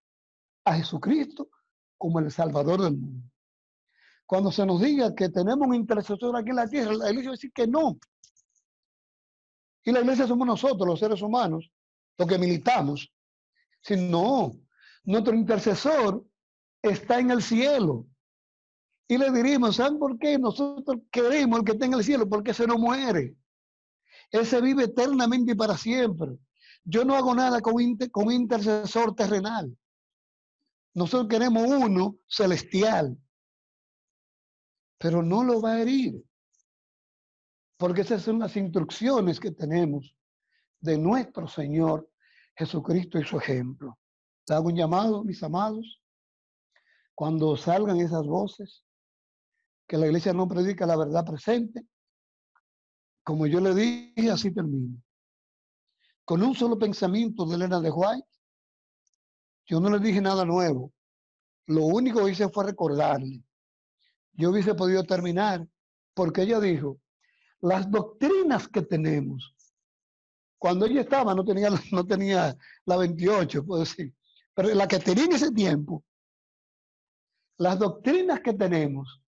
a 0.67 0.75
Jesucristo 0.75 1.49
como 1.97 2.19
el 2.19 2.31
Salvador 2.31 2.83
del 2.83 2.99
mundo. 2.99 3.27
Cuando 4.27 4.53
se 4.53 4.67
nos 4.67 4.83
diga 4.83 5.15
que 5.15 5.31
tenemos 5.31 5.67
un 5.67 5.75
intercesor 5.75 6.37
aquí 6.37 6.51
en 6.51 6.57
la 6.57 6.69
tierra, 6.69 6.93
la 6.93 7.09
iglesia 7.09 7.31
va 7.31 7.33
a 7.33 7.37
decir 7.37 7.53
que 7.55 7.67
no. 7.67 7.99
Y 9.83 9.93
la 9.93 10.01
iglesia 10.01 10.27
somos 10.27 10.47
nosotros, 10.47 10.87
los 10.87 11.01
seres 11.01 11.23
humanos, 11.23 11.73
los 12.19 12.29
que 12.29 12.37
militamos. 12.37 13.11
Si 13.81 13.97
no, 13.97 14.53
nuestro 15.05 15.35
intercesor 15.35 16.23
está 16.83 17.19
en 17.19 17.31
el 17.31 17.43
cielo. 17.43 18.07
Y 19.07 19.19
le 19.19 19.31
diríamos, 19.31 19.77
¿saben 19.77 19.99
por 19.99 20.19
qué? 20.19 20.39
Nosotros 20.39 21.03
queremos 21.11 21.61
el 21.61 21.65
que 21.65 21.85
en 21.85 21.95
el 21.95 22.05
cielo, 22.05 22.29
porque 22.29 22.55
se 22.55 22.67
no 22.67 22.79
muere. 22.79 23.37
Él 24.31 24.47
se 24.47 24.61
vive 24.61 24.85
eternamente 24.85 25.53
y 25.53 25.55
para 25.55 25.77
siempre. 25.77 26.39
Yo 26.85 27.05
no 27.05 27.15
hago 27.15 27.35
nada 27.35 27.61
con, 27.61 27.75
con 28.11 28.31
intercesor 28.31 29.15
terrenal. 29.15 29.77
Nosotros 30.95 31.29
queremos 31.29 31.65
uno 31.67 32.17
celestial, 32.27 33.19
pero 34.99 35.23
no 35.23 35.45
lo 35.45 35.61
va 35.61 35.73
a 35.73 35.83
herir. 35.83 36.23
Porque 37.77 38.03
esas 38.03 38.23
son 38.23 38.39
las 38.39 38.57
instrucciones 38.57 39.41
que 39.41 39.51
tenemos 39.51 40.15
de 40.81 40.97
nuestro 40.97 41.49
Señor 41.49 42.09
Jesucristo 42.57 43.19
y 43.19 43.25
su 43.25 43.39
ejemplo. 43.39 43.99
Hago 44.49 44.69
un 44.69 44.77
llamado, 44.77 45.25
mis 45.25 45.43
amados, 45.43 46.01
cuando 47.15 47.57
salgan 47.57 47.99
esas 48.01 48.27
voces, 48.27 48.85
que 49.87 49.99
la 49.99 50.07
iglesia 50.07 50.33
no 50.33 50.49
predica 50.49 50.87
la 50.87 50.97
verdad 50.97 51.25
presente, 51.25 51.87
como 53.23 53.47
yo 53.47 53.61
le 53.61 53.75
dije, 53.75 54.31
así 54.31 54.53
termino. 54.53 55.03
Con 56.25 56.43
un 56.43 56.55
solo 56.55 56.79
pensamiento 56.79 57.47
de 57.47 57.57
Elena 57.57 57.81
de 57.81 57.91
White, 57.91 58.29
yo 59.67 59.81
no 59.81 59.91
le 59.91 59.99
dije 59.99 60.21
nada 60.21 60.45
nuevo. 60.45 60.93
Lo 61.67 61.85
único 61.85 62.25
que 62.25 62.33
hice 62.33 62.49
fue 62.49 62.67
recordarle. 62.67 63.43
Yo 64.33 64.51
hubiese 64.51 64.75
podido 64.75 65.05
terminar 65.05 65.67
porque 66.13 66.43
ella 66.43 66.61
dijo, 66.61 67.01
las 67.61 67.91
doctrinas 67.91 68.69
que 68.69 68.83
tenemos, 68.83 69.55
cuando 70.59 70.87
ella 70.87 71.01
estaba 71.01 71.35
no 71.35 71.45
tenía, 71.45 71.71
no 71.93 72.07
tenía 72.07 72.57
la 72.85 72.97
28, 72.97 73.65
puedo 73.65 73.81
decir, 73.81 74.15
pero 74.55 74.75
la 74.75 74.87
que 74.87 74.99
tenía 74.99 75.25
en 75.25 75.33
ese 75.33 75.51
tiempo, 75.51 76.05
las 77.57 77.79
doctrinas 77.79 78.41
que 78.41 78.53
tenemos 78.53 79.24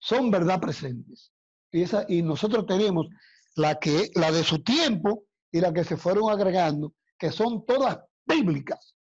son 0.00 0.30
verdad 0.30 0.60
presentes. 0.60 1.32
Y, 1.70 1.82
esa, 1.82 2.04
y 2.08 2.22
nosotros 2.22 2.66
tenemos 2.66 3.06
la, 3.54 3.78
que, 3.78 4.10
la 4.14 4.32
de 4.32 4.42
su 4.42 4.62
tiempo 4.62 5.24
y 5.52 5.60
la 5.60 5.72
que 5.72 5.84
se 5.84 5.96
fueron 5.96 6.30
agregando, 6.30 6.94
que 7.16 7.30
son 7.30 7.64
todas 7.64 8.00
bíblicas 8.26 8.96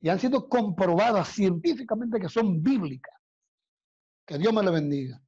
y 0.00 0.08
han 0.08 0.18
sido 0.18 0.48
comprobadas 0.48 1.28
científicamente 1.28 2.18
que 2.18 2.28
son 2.28 2.62
bíblicas. 2.62 3.14
Que 4.26 4.38
Dios 4.38 4.52
me 4.52 4.62
le 4.62 4.70
bendiga 4.70 5.22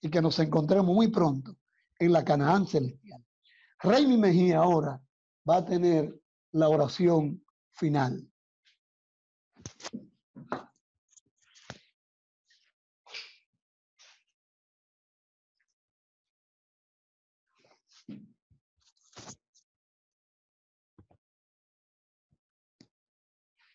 y 0.00 0.10
que 0.10 0.20
nos 0.20 0.38
encontremos 0.38 0.94
muy 0.94 1.08
pronto 1.08 1.56
en 1.98 2.12
la 2.12 2.24
Canaán 2.24 2.66
celestial. 2.66 3.24
Rey 3.78 4.06
Mejía 4.06 4.58
ahora 4.58 5.00
va 5.48 5.56
a 5.56 5.64
tener 5.64 6.14
la 6.52 6.68
oración 6.68 7.42
final. 7.72 8.28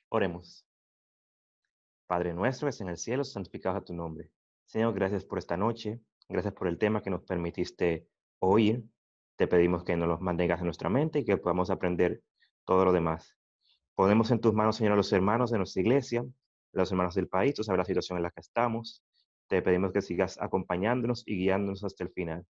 Oremos. 0.09 0.65
Padre 2.07 2.33
nuestro 2.33 2.67
que 2.67 2.69
es 2.69 2.81
en 2.81 2.87
el 2.87 2.97
cielo, 2.97 3.23
santificado 3.23 3.77
a 3.77 3.83
tu 3.83 3.93
nombre. 3.93 4.31
Señor, 4.65 4.93
gracias 4.93 5.25
por 5.25 5.37
esta 5.37 5.57
noche, 5.57 5.99
gracias 6.29 6.53
por 6.53 6.67
el 6.67 6.77
tema 6.77 7.01
que 7.01 7.09
nos 7.09 7.23
permitiste 7.23 8.07
oír. 8.39 8.85
Te 9.35 9.47
pedimos 9.47 9.83
que 9.83 9.97
nos 9.97 10.07
los 10.07 10.21
mantengas 10.21 10.59
en 10.59 10.65
nuestra 10.65 10.89
mente 10.89 11.19
y 11.19 11.25
que 11.25 11.37
podamos 11.37 11.69
aprender 11.69 12.23
todo 12.65 12.85
lo 12.85 12.93
demás. 12.93 13.37
Ponemos 13.95 14.31
en 14.31 14.39
tus 14.39 14.53
manos, 14.53 14.77
Señor, 14.77 14.93
a 14.93 14.95
los 14.95 15.11
hermanos 15.11 15.51
de 15.51 15.57
nuestra 15.57 15.81
iglesia, 15.81 16.25
los 16.71 16.91
hermanos 16.91 17.15
del 17.15 17.27
país, 17.27 17.53
tú 17.53 17.63
sabes 17.63 17.79
la 17.79 17.85
situación 17.85 18.17
en 18.17 18.23
la 18.23 18.31
que 18.31 18.41
estamos. 18.41 19.03
Te 19.47 19.61
pedimos 19.61 19.91
que 19.91 20.01
sigas 20.01 20.37
acompañándonos 20.39 21.23
y 21.25 21.37
guiándonos 21.37 21.83
hasta 21.83 22.03
el 22.03 22.11
final. 22.11 22.45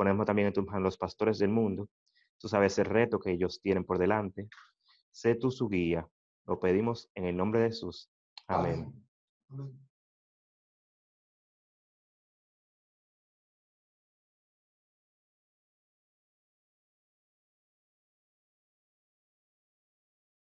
Ponemos 0.00 0.24
también 0.24 0.48
en 0.48 0.54
tus 0.54 0.64
manos 0.64 0.82
los 0.82 0.96
pastores 0.96 1.36
del 1.36 1.50
mundo. 1.50 1.90
Tú 2.38 2.48
sabes 2.48 2.78
el 2.78 2.86
reto 2.86 3.20
que 3.20 3.32
ellos 3.32 3.60
tienen 3.60 3.84
por 3.84 3.98
delante. 3.98 4.48
Sé 5.10 5.34
tú 5.34 5.50
su 5.50 5.68
guía, 5.68 6.08
lo 6.46 6.58
pedimos 6.58 7.10
en 7.14 7.26
el 7.26 7.36
nombre 7.36 7.60
de 7.60 7.66
Jesús. 7.66 8.10
Amén. 8.46 8.90
Amén. 9.50 9.89